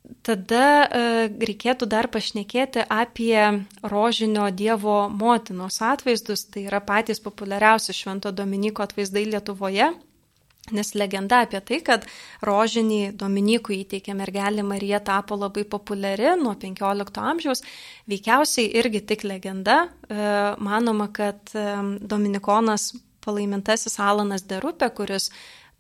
E, 0.01 0.15
tada 0.27 0.89
reikėtų 1.41 1.89
dar 1.91 2.09
pašnekėti 2.13 2.85
apie 2.89 3.67
rožinio 3.83 4.51
Dievo 4.51 5.09
motinos 5.09 5.81
atvaizdus, 5.83 6.47
tai 6.51 6.67
yra 6.69 6.81
patys 6.81 7.21
populiariausi 7.21 7.97
Švento 7.97 8.33
Dominiko 8.33 8.83
atvaizdai 8.83 9.27
Lietuvoje. 9.29 9.93
Nes 10.71 10.93
legenda 10.95 11.41
apie 11.43 11.59
tai, 11.67 11.81
kad 11.83 12.05
rožinį 12.47 13.17
Dominikui 13.19 13.81
įteikė 13.83 14.15
mergelė 14.15 14.63
Marija 14.63 15.01
tapo 15.03 15.35
labai 15.35 15.65
populiari 15.67 16.37
nuo 16.39 16.53
15 16.55 17.23
amžiaus, 17.33 17.65
veikiausiai 18.11 18.69
irgi 18.79 19.01
tik 19.09 19.25
legenda. 19.27 19.89
E, 20.07 20.21
manoma, 20.63 21.09
kad 21.17 21.55
e, 21.57 21.65
Dominikonas 22.13 22.93
palaimintasis 23.25 23.99
Alanas 24.05 24.47
Derupė, 24.47 24.93
kuris 24.95 25.31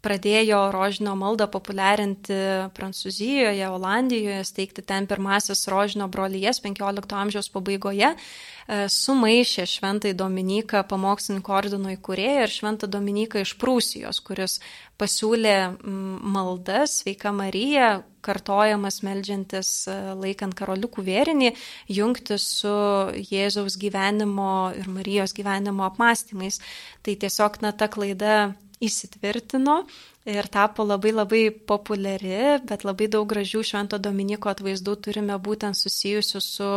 pradėjo 0.05 0.61
rožinio 0.75 1.15
maldą 1.19 1.47
populiarinti 1.53 2.37
Prancūzijoje, 2.77 3.67
Olandijoje, 3.69 4.43
steigti 4.49 4.85
ten 4.87 5.09
pirmasis 5.11 5.67
rožinio 5.71 6.09
brolijas 6.13 6.61
15 6.65 7.17
amžiaus 7.21 7.51
pabaigoje, 7.53 8.15
e, 8.15 8.83
sumaišė 8.89 9.67
šventai 9.69 10.15
Dominiką 10.17 10.83
pamokslininko 10.89 11.57
ordino 11.57 11.93
įkūrėją 11.93 12.47
ir 12.47 12.55
šventą 12.55 12.89
Dominiką 12.91 13.45
iš 13.45 13.57
Prūsijos, 13.61 14.23
kuris 14.25 14.61
pasiūlė 15.01 15.57
maldas 15.85 17.01
Sveika 17.01 17.33
Marija, 17.33 18.01
kartojamas 18.25 19.01
meldžiantis 19.05 19.71
e, 19.89 19.99
laikant 20.17 20.57
karoliukų 20.57 21.05
vėrinį, 21.05 21.53
jungti 21.93 22.41
su 22.41 22.73
Jėzaus 23.31 23.77
gyvenimo 23.81 24.73
ir 24.77 24.89
Marijos 24.93 25.37
gyvenimo 25.37 25.87
apmąstymais. 25.89 26.61
Tai 27.05 27.17
tiesiog, 27.21 27.61
na, 27.65 27.73
ta 27.73 27.89
klaida 27.93 28.53
įsitvirtino 28.81 29.83
ir 30.31 30.47
tapo 30.53 30.85
labai 30.85 31.13
labai 31.13 31.41
populiari, 31.51 32.61
bet 32.69 32.85
labai 32.85 33.09
daug 33.13 33.29
gražių 33.29 33.63
Švento 33.67 33.99
Dominiko 34.01 34.51
atvaizdų 34.53 34.95
turime 35.05 35.37
būtent 35.41 35.77
susijusių 35.77 36.41
su 36.45 36.71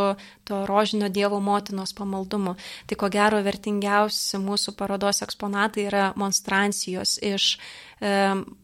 to 0.48 0.62
rožinio 0.68 1.10
Dievo 1.12 1.40
motinos 1.44 1.96
pamaldumu. 1.96 2.56
Tai 2.88 3.00
ko 3.00 3.10
gero 3.14 3.40
vertingiausi 3.44 4.40
mūsų 4.44 4.76
parodos 4.80 5.24
eksponatai 5.26 5.88
yra 5.88 6.06
monstrancijos 6.20 7.18
iš 7.24 7.58
e, 8.00 8.14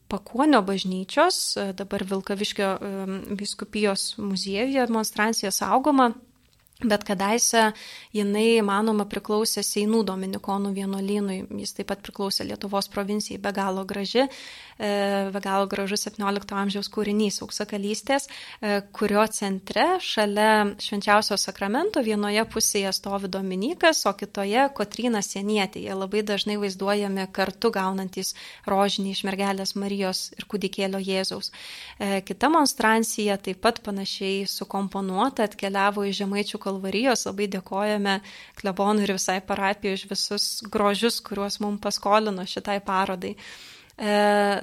Pakuonio 0.09 0.63
bažnyčios, 0.65 1.35
dabar 1.77 2.03
Vilkaviškio 2.11 2.69
e, 2.71 2.95
viskupijos 3.37 4.15
muziejuje 4.17 4.87
monstrancija 4.89 5.51
saugoma 5.53 6.11
Bet 6.79 7.03
kadaise 7.03 7.73
jinai, 8.15 8.61
manoma, 8.63 9.03
priklausė 9.11 9.59
Seinų 9.67 9.99
Dominikonų 10.07 10.69
vienuolynui, 10.77 11.41
jis 11.59 11.73
taip 11.75 11.89
pat 11.89 11.99
priklausė 12.05 12.45
Lietuvos 12.47 12.87
provincijai, 12.87 13.35
be 13.43 13.51
galo 13.51 13.83
graži, 13.83 14.21
e, 14.79 14.91
be 15.27 15.41
galo 15.43 15.67
gražus 15.67 16.07
17 16.07 16.55
amžiaus 16.55 16.87
kūrinys 16.87 17.41
Auksakalystės, 17.43 18.29
e, 18.63 18.77
kurio 18.95 19.25
centre 19.27 19.97
šalia 19.99 20.77
švenčiausio 20.79 21.35
sakramento 21.35 21.99
vienoje 21.99 22.45
pusėje 22.47 22.95
stovi 22.95 23.27
Dominikas, 23.27 24.05
o 24.07 24.15
kitoje 24.15 24.69
Kotryna 24.71 25.19
Sienietė. 25.19 25.83
Jie 25.83 25.99
labai 25.99 26.23
dažnai 26.23 26.55
vaizduojami 26.63 27.27
kartu 27.35 27.73
gaunantis 27.75 28.31
rožinį 28.63 29.17
iš 29.17 29.25
mergelės 29.27 29.75
Marijos 29.75 30.31
ir 30.39 30.47
kūdikėlio 30.47 31.03
Jėzaus. 31.03 31.51
E, 31.99 32.23
kita 32.23 32.47
monstrancija 32.47 33.35
taip 33.35 33.59
pat 33.67 33.83
panašiai 33.83 34.47
sukomponuota 34.47 35.43
atkeliavo 35.43 36.07
iš 36.07 36.23
Žemaičių 36.23 36.63
kalvarijos. 36.69 37.25
Labai 37.27 37.49
dėkojame 37.51 38.19
klebonui 38.61 39.07
ir 39.07 39.17
visai 39.17 39.39
parapijai 39.45 39.97
už 39.97 40.05
visus 40.13 40.47
grožius, 40.69 41.19
kuriuos 41.25 41.59
mums 41.63 41.81
paskolino 41.83 42.45
šitai 42.47 42.79
parodai. 42.85 43.35
E, 43.99 44.11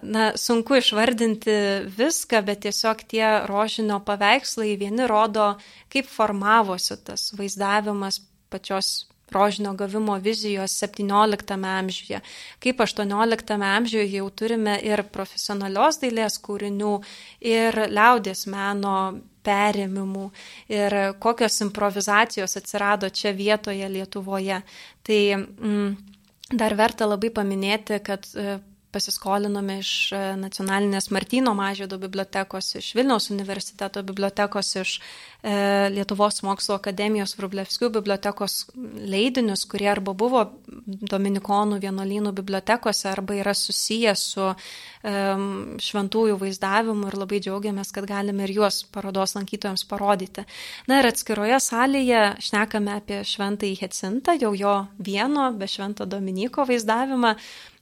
na, 0.02 0.30
sunku 0.40 0.78
išvardinti 0.78 1.56
viską, 1.98 2.40
bet 2.46 2.62
tiesiog 2.64 3.02
tie 3.10 3.26
rožinio 3.50 3.98
paveikslai 4.06 4.78
vieni 4.80 5.04
rodo, 5.10 5.50
kaip 5.92 6.08
formavosi 6.08 6.96
tas 7.04 7.28
vaizdavimas 7.36 8.22
pačios 8.48 9.04
rožinio 9.30 9.74
gavimo 9.74 10.16
vizijos 10.22 10.72
17 10.82 11.52
amžiuje. 11.78 12.20
Kaip 12.62 12.80
18 12.80 13.76
amžiuje 13.76 14.12
jau 14.12 14.30
turime 14.30 14.78
ir 14.82 15.02
profesionalios 15.12 16.00
dailės 16.00 16.38
kūrinių, 16.40 16.92
ir 17.40 17.80
liaudės 17.90 18.46
meno 18.46 18.96
perėmimų 19.46 20.26
ir 20.74 20.96
kokios 21.22 21.60
improvizacijos 21.64 22.58
atsirado 22.60 23.10
čia 23.10 23.32
vietoje 23.36 23.88
Lietuvoje. 23.88 24.60
Tai 25.06 25.20
mm, 25.36 25.90
dar 26.58 26.76
verta 26.78 27.08
labai 27.08 27.30
paminėti, 27.34 28.00
kad 28.06 28.26
e, 28.34 28.58
pasiskolinome 28.96 29.80
iš 29.82 29.92
e, 30.16 30.20
nacionalinės 30.40 31.10
Martino 31.12 31.52
Mažėdo 31.56 31.98
bibliotekos, 32.00 32.72
iš 32.80 32.94
Vilniaus 32.96 33.28
universiteto 33.34 34.00
bibliotekos, 34.06 34.72
iš 34.80 34.94
e, 34.96 35.56
Lietuvos 35.92 36.40
mokslo 36.46 36.78
akademijos 36.80 37.36
Vrublevskių 37.36 37.90
bibliotekos 37.98 38.58
leidinius, 38.76 39.66
kurie 39.68 39.90
arba 39.92 40.16
buvo 40.16 40.46
Dominikonų 41.12 41.80
vienuolynų 41.84 42.32
bibliotekose, 42.40 43.10
arba 43.12 43.36
yra 43.42 43.54
susiję 43.56 44.16
su 44.16 44.48
e, 44.48 44.56
šventųjų 45.88 46.40
vaizdavimu 46.40 47.10
ir 47.10 47.20
labai 47.20 47.42
džiaugiamės, 47.44 47.92
kad 47.92 48.08
galime 48.08 48.48
ir 48.48 48.56
juos 48.62 48.80
parodos 48.96 49.36
lankytojams 49.36 49.84
parodyti. 49.90 50.46
Na 50.88 51.02
ir 51.02 51.12
atskiroje 51.12 51.60
salėje 51.60 52.24
šnekame 52.48 52.96
apie 52.96 53.22
šventąjį 53.28 53.80
Hecintą, 53.84 54.38
jau 54.40 54.54
jo 54.56 54.76
vieno, 54.98 55.50
be 55.52 55.68
švento 55.68 56.08
Dominiko 56.08 56.64
vaizdavimą. 56.68 57.36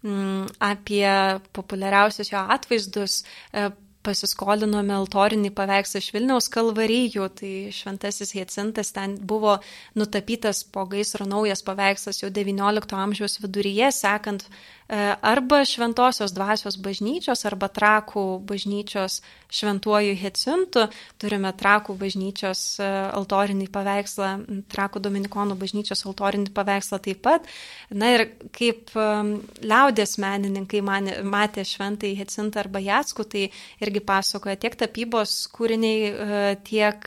Apie 0.05 1.09
populiariausius 1.57 2.29
jo 2.29 2.43
atvaizdus, 2.53 3.23
e, 3.57 3.71
pasiskolinome 4.05 4.93
altorinį 4.99 5.51
paveikslą 5.57 6.03
iš 6.03 6.11
Vilniaus 6.13 6.51
kalvarijų, 6.53 7.29
tai 7.39 7.53
šventasis 7.73 8.35
Hiecintas 8.37 8.93
ten 8.93 9.17
buvo 9.17 9.57
nutapytas 9.97 10.61
po 10.75 10.85
gaisro 10.91 11.25
naujas 11.29 11.65
paveikslas 11.65 12.21
jau 12.21 12.29
XIX 12.29 12.99
amžiaus 13.01 13.39
viduryje, 13.41 13.89
sekant 13.97 14.45
arba 14.89 15.65
šventosios 15.65 16.35
dvasios 16.37 16.77
bažnyčios, 16.77 17.45
arba 17.49 17.71
trakų 17.73 18.25
bažnyčios 18.45 19.23
šventuoju 19.55 20.17
Hecintu. 20.19 20.89
Turime 21.21 21.53
trakų 21.57 21.95
bažnyčios 21.99 22.63
e, 22.83 22.89
altorinį 23.15 23.69
paveikslą, 23.73 24.31
trakų 24.73 25.03
dominikonų 25.05 25.57
bažnyčios 25.61 26.05
altorinį 26.09 26.53
paveikslą 26.55 27.01
taip 27.05 27.23
pat. 27.25 27.49
Na 27.95 28.11
ir 28.17 28.27
kaip 28.55 28.93
e, 28.93 29.07
liaudės 29.65 30.17
menininkai 30.23 30.83
mane, 30.85 31.17
matė 31.23 31.65
šventai 31.69 32.15
Hecintą 32.19 32.65
arba 32.65 32.83
Jatskų, 32.85 33.29
tai 33.31 33.47
irgi 33.85 34.05
pasakoja 34.05 34.59
tiek 34.61 34.77
tapybos 34.81 35.37
kūriniai, 35.55 36.59
tiek 36.67 37.07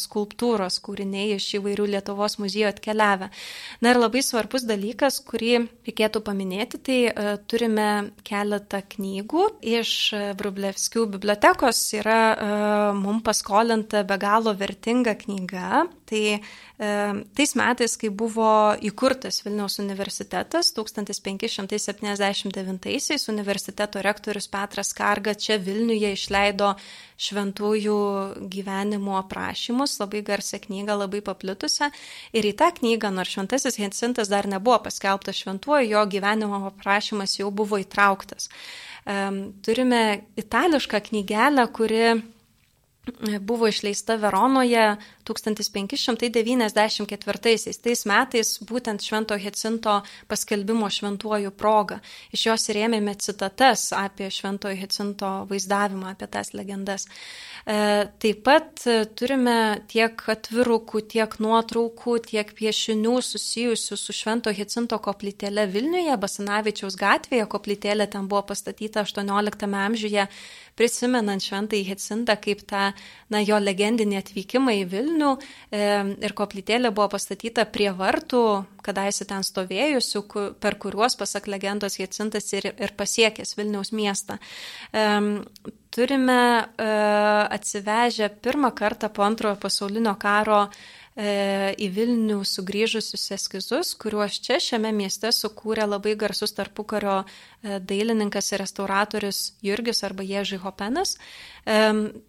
skulptūros 0.00 0.80
kūriniai 0.84 1.36
iš 1.36 1.50
įvairių 1.60 1.88
Lietuvos 1.94 2.38
muziejų 2.42 2.70
atkeliavę. 2.72 3.30
Na 3.84 3.92
ir 3.92 4.00
labai 4.00 4.24
svarbus 4.24 4.66
dalykas, 4.66 5.20
kurį 5.26 5.54
reikėtų 5.86 6.24
paminėti, 6.24 6.80
tai 6.80 6.98
E, 7.10 7.36
turime 7.50 7.88
keletą 8.26 8.80
knygų. 8.94 9.46
Iš 9.80 9.92
Vrublevskių 10.40 11.06
bibliotekos 11.14 11.80
yra 11.98 12.20
e, 12.32 12.48
mums 12.98 13.24
paskolinta 13.26 14.04
be 14.08 14.18
galo 14.22 14.54
vertinga 14.58 15.16
knyga. 15.20 15.84
Tai 16.04 16.36
e, 16.36 16.40
tais 17.36 17.54
metais, 17.56 17.96
kai 17.96 18.10
buvo 18.12 18.76
įkurtas 18.84 19.40
Vilniaus 19.44 19.78
universitetas, 19.80 20.72
1579-aisiais 20.76 23.28
universiteto 23.32 24.02
rektorius 24.04 24.48
Petras 24.52 24.92
Karga 24.96 25.34
čia 25.34 25.56
Vilniuje 25.56 26.12
išleido 26.12 26.74
šventųjų 27.24 27.98
gyvenimo 28.52 29.16
aprašymus, 29.20 30.00
labai 30.02 30.20
garsią 30.26 30.58
knygą, 30.66 30.94
labai 31.04 31.20
paplitusią. 31.24 31.86
Ir 32.36 32.42
į 32.50 32.52
tą 32.58 32.68
knygą, 32.80 33.08
nors 33.14 33.30
šventasis 33.32 33.78
Hensintas 33.80 34.28
dar 34.32 34.44
nebuvo 34.50 34.78
paskelbtas 34.84 35.36
šventuoju, 35.40 35.90
jo 35.94 36.02
gyvenimo 36.10 36.56
aprašymas 36.68 37.38
jau 37.38 37.48
buvo 37.54 37.76
įtrauktas. 37.80 38.48
Turime 39.64 40.02
itališką 40.40 40.98
knygelę, 41.08 41.64
kuri 41.76 42.04
buvo 43.40 43.68
išleista 43.68 44.16
Veronoje 44.16 44.96
1594 45.24 47.80
tais 47.82 48.04
metais 48.08 48.58
būtent 48.64 49.04
Švento 49.04 49.36
Hecinto 49.40 50.02
paskelbimo 50.28 50.90
šventuoju 50.90 51.50
proga. 51.50 51.98
Iš 52.32 52.46
jos 52.46 52.68
rėmėme 52.76 53.14
citatas 53.20 53.92
apie 53.96 54.30
Švento 54.30 54.68
Hecinto 54.68 55.46
vaizdavimą, 55.50 56.06
apie 56.12 56.26
tas 56.32 56.54
legendas. 56.56 57.06
E, 57.64 58.08
taip 58.20 58.42
pat 58.44 58.84
turime 59.16 59.80
tiek 59.88 60.22
atvirukų, 60.34 61.00
tiek 61.14 61.30
nuotraukų, 61.40 62.18
tiek 62.28 62.52
piešinių 62.56 63.16
susijusių 63.24 63.96
su 64.00 64.12
Švento 64.16 64.50
Hecinto 64.52 64.98
koplytėle 65.00 65.66
Vilniuje, 65.72 66.16
Basanavičiaus 66.20 66.96
gatvėje. 67.00 67.48
Koplytėlė 67.52 68.06
ten 68.12 68.28
buvo 68.28 68.42
pastatyta 68.52 69.04
18 69.04 69.72
amžiuje, 69.84 70.28
prisimenant 70.78 71.42
Šventąjį 71.44 71.88
Hecintą 71.92 72.36
kaip 72.42 72.64
tą, 72.68 72.90
na, 73.30 73.42
jo 73.44 73.60
legendinį 73.62 74.20
atvykimą 74.20 74.74
į 74.80 74.84
Vilnių 74.90 75.02
Vilnių 75.04 75.32
ir 76.24 76.34
koplytėlė 76.36 76.92
buvo 76.94 77.08
pastatyta 77.14 77.64
prie 77.70 77.90
vartų, 77.94 78.42
kadaise 78.84 79.26
ten 79.28 79.44
stovėjusių, 79.46 80.24
per 80.60 80.78
kuriuos, 80.80 81.16
pasak 81.16 81.48
legendos, 81.48 81.98
Jacintas 81.98 82.50
ir, 82.52 82.72
ir 82.74 82.94
pasiekęs 82.96 83.56
Vilniaus 83.58 83.92
miestą. 83.92 84.38
Turime 85.94 86.40
atsivežę 87.54 88.28
pirmą 88.42 88.72
kartą 88.74 89.08
po 89.14 89.22
antrojo 89.22 89.56
pasaulinio 89.62 90.16
karo 90.18 90.64
E, 90.66 91.03
į 91.14 91.88
Vilnių 91.94 92.40
sugrįžusius 92.42 93.28
eskizus, 93.36 93.92
kuriuos 93.94 94.40
čia 94.42 94.56
šiame 94.58 94.90
mieste 94.90 95.30
sukūrė 95.30 95.86
labai 95.86 96.16
garsus 96.18 96.50
tarpukario 96.56 97.20
e, 97.22 97.78
dailininkas 97.78 98.50
ir 98.50 98.62
restauratorius 98.64 99.52
Jurgis 99.62 100.02
arba 100.02 100.26
Ježai 100.26 100.58
Hopenas. 100.64 101.14
E, 101.14 101.78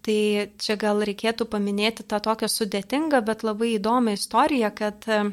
tai 0.06 0.20
čia 0.62 0.78
gal 0.78 1.02
reikėtų 1.02 1.50
paminėti 1.50 2.06
tą 2.06 2.22
tokią 2.30 2.52
sudėtingą, 2.52 3.24
bet 3.26 3.42
labai 3.42 3.74
įdomią 3.80 4.14
istoriją, 4.20 4.70
kad 4.78 5.10
E, 5.10 5.24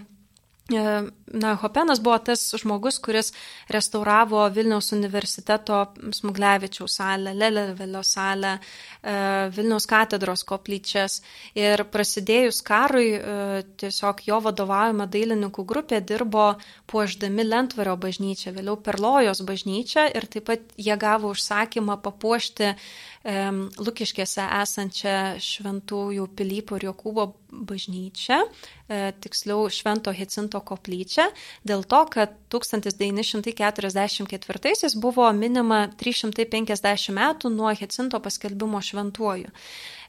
na, 0.70 1.54
Hopenas 1.56 2.00
buvo 2.00 2.18
tas 2.18 2.54
žmogus, 2.54 2.98
kuris 3.02 3.32
restauravo 3.68 4.44
Vilniaus 4.54 4.92
universiteto 4.92 5.94
Smuglevičiaus 6.14 6.96
salę, 6.96 7.34
Lelevelio 7.34 8.02
salę, 8.02 8.58
e, 9.02 9.14
Vilniaus 9.50 9.86
katedros 9.90 10.44
koplyčias. 10.46 11.20
Ir 11.58 11.82
prasidėjus 11.84 12.62
karui, 12.62 13.10
e, 13.16 13.62
tiesiog 13.76 14.22
jo 14.26 14.38
vadovaujama 14.40 15.06
dailininkų 15.06 15.66
grupė 15.66 16.00
dirbo 16.00 16.54
puoždami 16.86 17.44
Lentvario 17.44 17.96
bažnyčią, 17.96 18.54
vėliau 18.54 18.78
Perlojos 18.78 19.42
bažnyčią 19.42 20.14
ir 20.14 20.26
taip 20.26 20.46
pat 20.46 20.60
jie 20.76 20.96
gavo 20.96 21.34
užsakymą 21.34 21.98
papuošti 22.02 22.74
Lukiškėse 23.22 24.42
esančią 24.62 25.38
Šventųjų 25.38 26.26
Pilypo 26.34 26.74
ir 26.74 26.88
Jokūbo 26.90 27.28
bažnyčią, 27.52 28.48
e, 28.88 29.12
tiksliau 29.20 29.68
Švento 29.70 30.12
Hicinto 30.16 30.60
koplyčią, 30.64 31.28
dėl 31.68 31.84
to, 31.84 32.06
kad 32.10 32.30
1944 32.48 35.00
buvo 35.00 35.32
minima 35.32 35.88
350 36.00 37.12
metų 37.12 37.48
nuo 37.52 37.74
Hicinto 37.76 38.20
paskelbimo 38.20 38.80
šventuoju. 38.80 39.48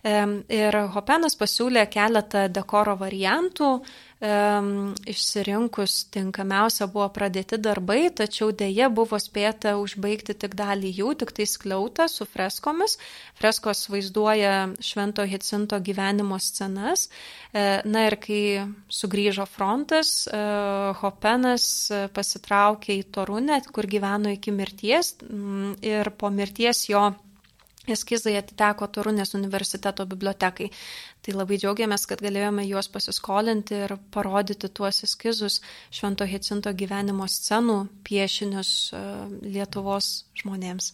Ir 0.04 0.76
Hopenas 0.92 1.38
pasiūlė 1.40 1.86
keletą 1.88 2.50
dekoro 2.52 2.98
variantų, 3.00 3.70
išsirinkus 5.08 5.94
tinkamiausia 6.12 6.90
buvo 6.92 7.08
pradėti 7.16 7.56
darbai, 7.56 8.10
tačiau 8.12 8.52
dėje 8.52 8.90
buvo 8.92 9.16
spėta 9.20 9.78
užbaigti 9.80 10.36
tik 10.36 10.56
dalį 10.60 10.92
jų, 11.00 11.14
tik 11.24 11.32
tai 11.36 11.48
skliautą 11.48 12.10
su 12.12 12.28
freskomis. 12.28 12.98
Freskos 13.40 13.88
vaizduoja 13.92 14.76
Švento 14.84 15.24
Hicinto 15.24 15.80
gyvenimo 15.80 16.40
scenas. 16.40 17.08
E, 17.54 17.80
na 17.88 18.08
ir 18.08 18.20
kai 18.20 18.44
sugrįžo 18.92 19.48
frontas, 19.48 20.28
e, 20.28 20.40
Hopenas 21.00 21.92
pasitraukė 22.12 23.00
į 23.00 23.12
Torunę, 23.12 23.64
kur 23.72 23.88
gyveno 23.88 24.36
iki 24.36 24.52
mirties 24.52 25.16
ir 25.84 26.12
po 26.20 26.32
mirties 26.32 26.90
jo 26.92 27.12
eskizai 27.88 28.36
atiteko 28.40 28.88
Torunės 28.88 29.34
universiteto 29.38 30.06
bibliotekai. 30.08 30.70
Tai 31.24 31.36
labai 31.36 31.60
džiaugiamės, 31.60 32.06
kad 32.08 32.24
galėjome 32.24 32.66
juos 32.68 32.90
pasiskolinti 32.92 33.78
ir 33.86 33.96
parodyti 34.14 34.70
tuos 34.70 35.04
eskizus 35.08 35.62
Švento 35.92 36.28
Hicinto 36.28 36.74
gyvenimo 36.76 37.28
scenų 37.28 37.78
piešinius 38.08 38.72
e, 38.92 39.04
Lietuvos 39.56 40.26
žmonėms. 40.42 40.94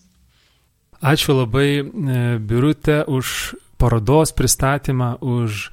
Ačiū 1.00 1.38
labai, 1.38 1.70
e, 1.80 2.20
Birutė, 2.44 3.04
už 3.08 3.56
parodos 3.80 4.34
pristatymą, 4.36 5.16
už 5.22 5.70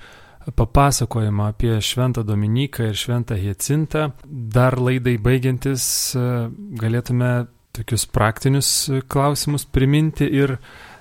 papasakojimą 0.47 1.49
apie 1.51 1.81
Šventą 1.83 2.23
Dominiką 2.23 2.93
ir 2.93 2.97
Šventą 2.97 3.35
Hiecintą. 3.35 4.11
Dar 4.25 4.79
laidai 4.79 5.17
baigiantis 5.19 6.15
e, 6.15 6.27
galėtume 6.79 7.49
tokius 7.77 8.07
praktinius 8.09 8.69
klausimus 9.11 9.67
priminti 9.69 10.25
ir 10.25 10.57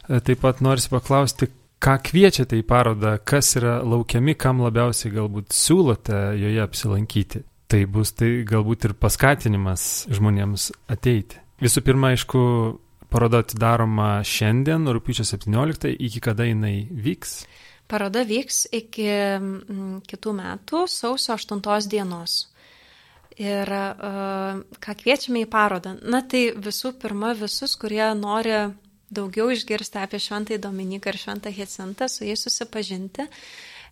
taip 0.08 0.42
pat 0.44 0.62
norisi 0.66 0.92
paklausti, 0.92 1.50
ką 1.84 1.98
kviečiate 2.08 2.58
į 2.60 2.66
parodą, 2.68 3.16
kas 3.26 3.56
yra 3.60 3.80
laukiami, 3.86 4.36
kam 4.40 4.64
labiausiai 4.64 5.14
galbūt 5.14 5.54
siūlote 5.56 6.22
joje 6.40 6.64
apsilankyti. 6.64 7.44
Tai 7.70 7.82
bus 7.90 8.14
tai 8.14 8.30
galbūt 8.46 8.90
ir 8.90 8.94
paskatinimas 9.02 10.06
žmonėms 10.14 10.70
ateiti. 10.94 11.42
Visų 11.62 11.82
pirma, 11.86 12.12
aišku, 12.14 12.42
paroda 13.10 13.42
atidaroma 13.42 14.20
šiandien, 14.28 14.86
rūpiučio 14.94 15.26
17, 15.26 15.94
iki 16.08 16.22
kada 16.24 16.46
jinai 16.48 16.86
vyks? 16.90 17.40
Paroda 17.90 18.26
vyks 18.26 18.66
iki 18.74 19.08
kitų 20.10 20.36
metų, 20.40 20.86
sausio 20.90 21.38
8 21.38 21.90
dienos. 21.90 22.46
Ir 23.36 23.68
uh, 23.68 24.62
ką 24.80 24.94
kviečiame 25.02 25.44
į 25.44 25.50
parodą? 25.52 25.98
Na 26.08 26.22
tai 26.24 26.54
visų 26.56 26.94
pirma, 27.02 27.34
visus, 27.36 27.76
kurie 27.76 28.06
nori 28.16 28.54
daugiau 29.14 29.52
išgirsti 29.54 30.02
apie 30.02 30.20
Šventąjį 30.22 30.60
Dominiką 30.64 31.12
ir 31.12 31.22
Šventą 31.22 31.54
Hecintą, 31.54 32.10
su 32.10 32.26
jais 32.28 32.42
susipažinti, 32.46 33.28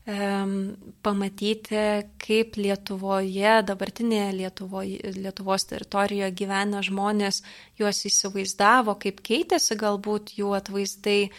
pamatyti, 0.04 1.82
kaip 2.20 2.58
Lietuvoje, 2.60 3.54
dabartinėje 3.64 4.32
Lietuvoje, 4.36 5.14
Lietuvos 5.16 5.64
teritorijoje 5.70 6.32
gyvena 6.36 6.82
žmonės, 6.84 7.40
juos 7.80 8.04
įsivaizdavo, 8.10 8.98
kaip 9.00 9.24
keitėsi 9.24 9.80
galbūt 9.80 10.36
jų 10.36 10.52
atvaizdai. 10.60 11.30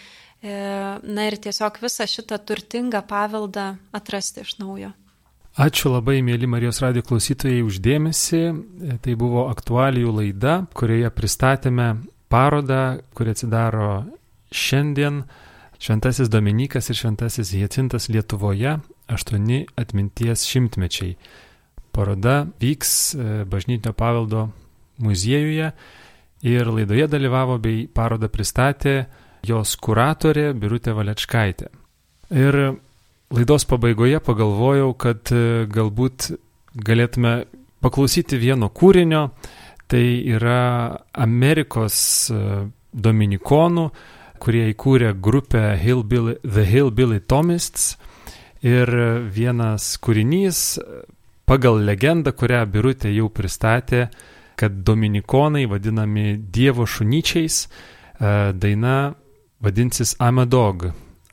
E, 0.45 0.55
na 1.01 1.25
ir 1.29 1.37
tiesiog 1.41 1.79
visą 1.81 2.05
šitą 2.09 2.37
turtingą 2.45 3.01
paveldą 3.09 3.79
atrasti 3.97 4.43
iš 4.45 4.59
naujo. 4.61 4.91
Ačiū 5.55 5.93
labai, 5.93 6.19
mėly 6.27 6.49
Marijos 6.51 6.83
radio 6.83 7.05
klausytojai, 7.07 7.63
uždėmesi. 7.65 8.43
E, 8.49 8.97
tai 9.01 9.15
buvo 9.17 9.47
aktualijų 9.53 10.13
laida, 10.19 10.59
kurioje 10.77 11.13
pristatėme 11.17 11.89
parodą, 12.35 12.99
kuri 13.15 13.31
atsidaro 13.31 14.05
šiandien 14.51 15.23
Šventasis 15.79 16.31
Dominikas 16.33 16.91
ir 16.91 16.97
Šventasis 16.99 17.53
Hiecintas 17.55 18.09
Lietuvoje- 18.09 18.79
aštuoni 19.15 19.67
atminties 19.77 20.43
šimtmečiai. 20.51 21.15
Paroda 21.93 22.47
vyks 22.61 23.15
e, 23.15 23.45
Bažnytinio 23.45 23.93
paveldo 23.93 24.49
muziejuje 24.99 25.71
ir 26.43 26.67
laidoje 26.67 27.07
dalyvavo 27.07 27.59
bei 27.59 27.87
parodą 27.87 28.29
pristatė 28.29 29.07
jos 29.47 29.77
kuratorė 29.77 30.53
Birutė 30.59 30.95
Valečkaitė. 30.97 31.69
Ir 32.31 32.79
laidos 33.31 33.65
pabaigoje 33.65 34.19
pagalvojau, 34.21 34.95
kad 34.99 35.31
e, 35.31 35.67
galbūt 35.71 36.33
galėtume 36.75 37.45
paklausyti 37.85 38.41
vieno 38.41 38.71
kūrinio, 38.75 39.29
Tai 39.91 40.05
yra 40.33 40.61
Amerikos 41.13 41.97
e, 42.33 42.39
dominikonų, 42.93 43.89
kurie 44.41 44.69
įkūrė 44.73 45.15
grupę 45.21 45.75
Hillbilly, 45.81 46.39
The 46.43 46.65
Hillbilly 46.69 47.21
Thomists. 47.21 47.95
Ir 48.65 48.89
vienas 49.29 49.99
kūrinys 50.01 50.79
pagal 51.45 51.83
legendą, 51.85 52.33
kurią 52.33 52.63
Birutė 52.73 53.13
jau 53.13 53.29
pristatė, 53.29 54.07
kad 54.57 54.81
dominikonai 54.87 55.67
vadinami 55.69 56.39
Dievo 56.39 56.87
šunyčiais, 56.89 57.65
e, 57.65 58.53
daina 58.53 59.15
vadinsis 59.61 60.17
I'm 60.21 60.41
a 60.41 60.47
dog, 60.47 60.91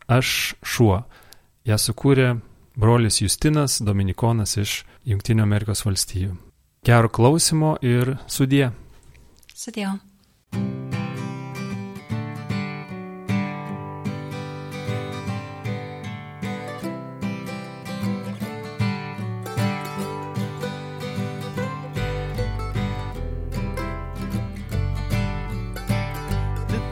aš 0.08 0.54
šuo. 0.62 1.02
Ja 1.64 1.78
sukūrė 1.78 2.34
brolis 2.76 3.20
Justinas, 3.22 3.80
dominikonas 3.80 4.56
iš 4.56 4.82
Junktinio 5.06 5.46
Amerikos 5.46 5.86
valstijų. 5.86 6.51
Gero 6.84 7.08
klausimo 7.08 7.76
ir 7.80 8.18
sudie. 8.26 8.72
Sudie. 9.54 9.86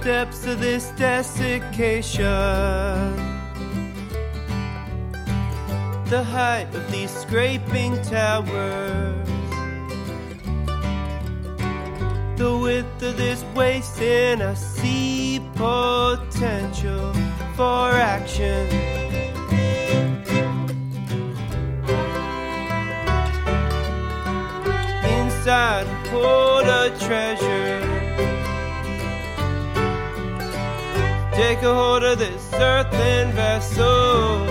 depths 0.04 0.46
of 0.46 0.60
this 0.60 0.90
desiccation. 0.96 2.16
The 6.06 6.22
height 6.22 6.68
of 6.74 6.90
these 6.92 7.10
scraping 7.10 8.00
towers. 8.02 9.29
the 12.40 12.56
width 12.56 13.02
of 13.02 13.18
this 13.18 13.44
waste 13.54 14.00
and 14.00 14.42
I 14.42 14.54
see 14.54 15.42
potential 15.56 17.12
for 17.54 17.90
action. 17.92 18.66
Inside, 25.18 25.86
hold 26.08 26.64
a 26.64 26.88
treasure. 26.98 27.80
Take 31.34 31.58
a 31.62 31.74
hold 31.74 32.04
of 32.04 32.18
this 32.18 32.50
earthen 32.54 33.32
vessel. 33.32 34.46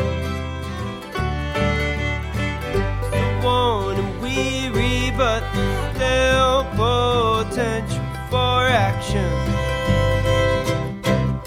The 3.09 3.41
worn 3.43 3.97
and 3.97 4.21
weary, 4.21 5.11
but 5.17 5.41
still 5.95 6.68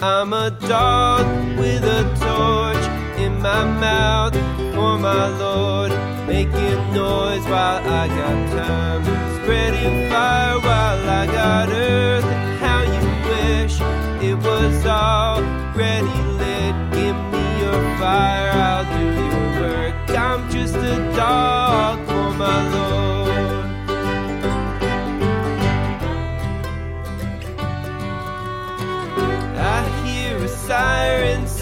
I'm 0.04 0.32
a 0.32 0.50
dog 0.50 1.24
with 1.56 1.84
a 1.84 2.02
torch 2.18 3.20
in 3.20 3.40
my 3.40 3.62
mouth 3.62 4.34
for 4.74 4.98
my 4.98 5.28
Lord, 5.38 5.92
making 6.26 6.92
noise 6.92 7.44
while 7.44 7.78
I 7.88 8.08
got 8.08 8.50
time, 8.50 9.04
spreading 9.36 10.10
fire 10.10 10.58
while 10.58 11.08
I 11.08 11.26
got 11.26 11.68
earth. 11.68 12.24
How 12.58 12.82
you 12.82 13.04
wish 13.30 13.80
it 14.28 14.34
was 14.34 14.84
already 14.86 16.18
lit. 16.34 16.74
Give 16.90 17.16
me 17.30 17.60
your 17.60 17.80
fire, 18.00 18.50
I'll 18.50 18.98
do 18.98 19.06
your 19.06 19.60
work. 19.60 19.94
I'm 20.18 20.50
just 20.50 20.74
a 20.74 20.96
dog 21.14 22.04
for 22.08 22.36
my 22.36 22.72
Lord. 22.72 22.91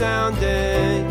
Sounding 0.01 1.07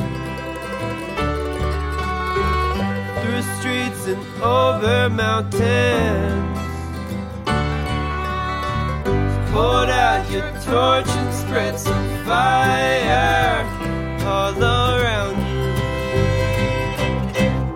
through 3.21 3.43
streets 3.59 4.07
and 4.07 4.23
over 4.41 5.07
mountains. 5.11 6.57
Hold 9.51 9.89
out 9.89 10.25
your 10.31 10.49
torch 10.65 11.07
and 11.07 11.31
spread 11.35 11.77
some 11.77 12.09
fire 12.25 13.63
all 14.25 14.57
around 14.57 15.37
you. 15.51 15.69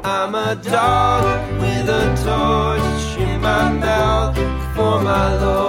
I'm 0.04 0.34
a 0.34 0.56
dog 0.56 1.24
with 1.62 1.90
a 1.90 2.06
torch 2.26 3.06
in 3.22 3.40
my 3.40 3.72
mouth 3.72 4.36
for 4.76 5.00
my 5.00 5.28
Lord, 5.44 5.63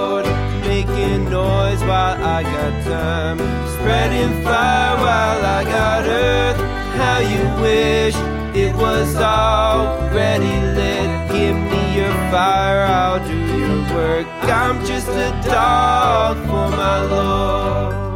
while 1.87 2.23
I 2.23 2.43
got 2.43 2.83
time, 2.83 3.37
spreading 3.75 4.43
fire 4.43 4.95
while 4.97 5.45
I 5.57 5.63
got 5.63 6.05
earth. 6.05 6.59
How 6.99 7.19
you 7.19 7.43
wish 7.61 8.15
it 8.55 8.73
was 8.75 9.15
already 9.15 10.55
lit. 10.77 11.09
Give 11.31 11.55
me 11.55 11.95
your 11.95 12.13
fire, 12.31 12.85
I'll 12.85 13.25
do 13.27 13.37
your 13.57 13.95
work. 13.95 14.27
I'm 14.43 14.83
just 14.85 15.07
a 15.09 15.31
dog 15.45 16.37
for 16.47 16.69
my 16.75 17.01
Lord. 17.05 18.14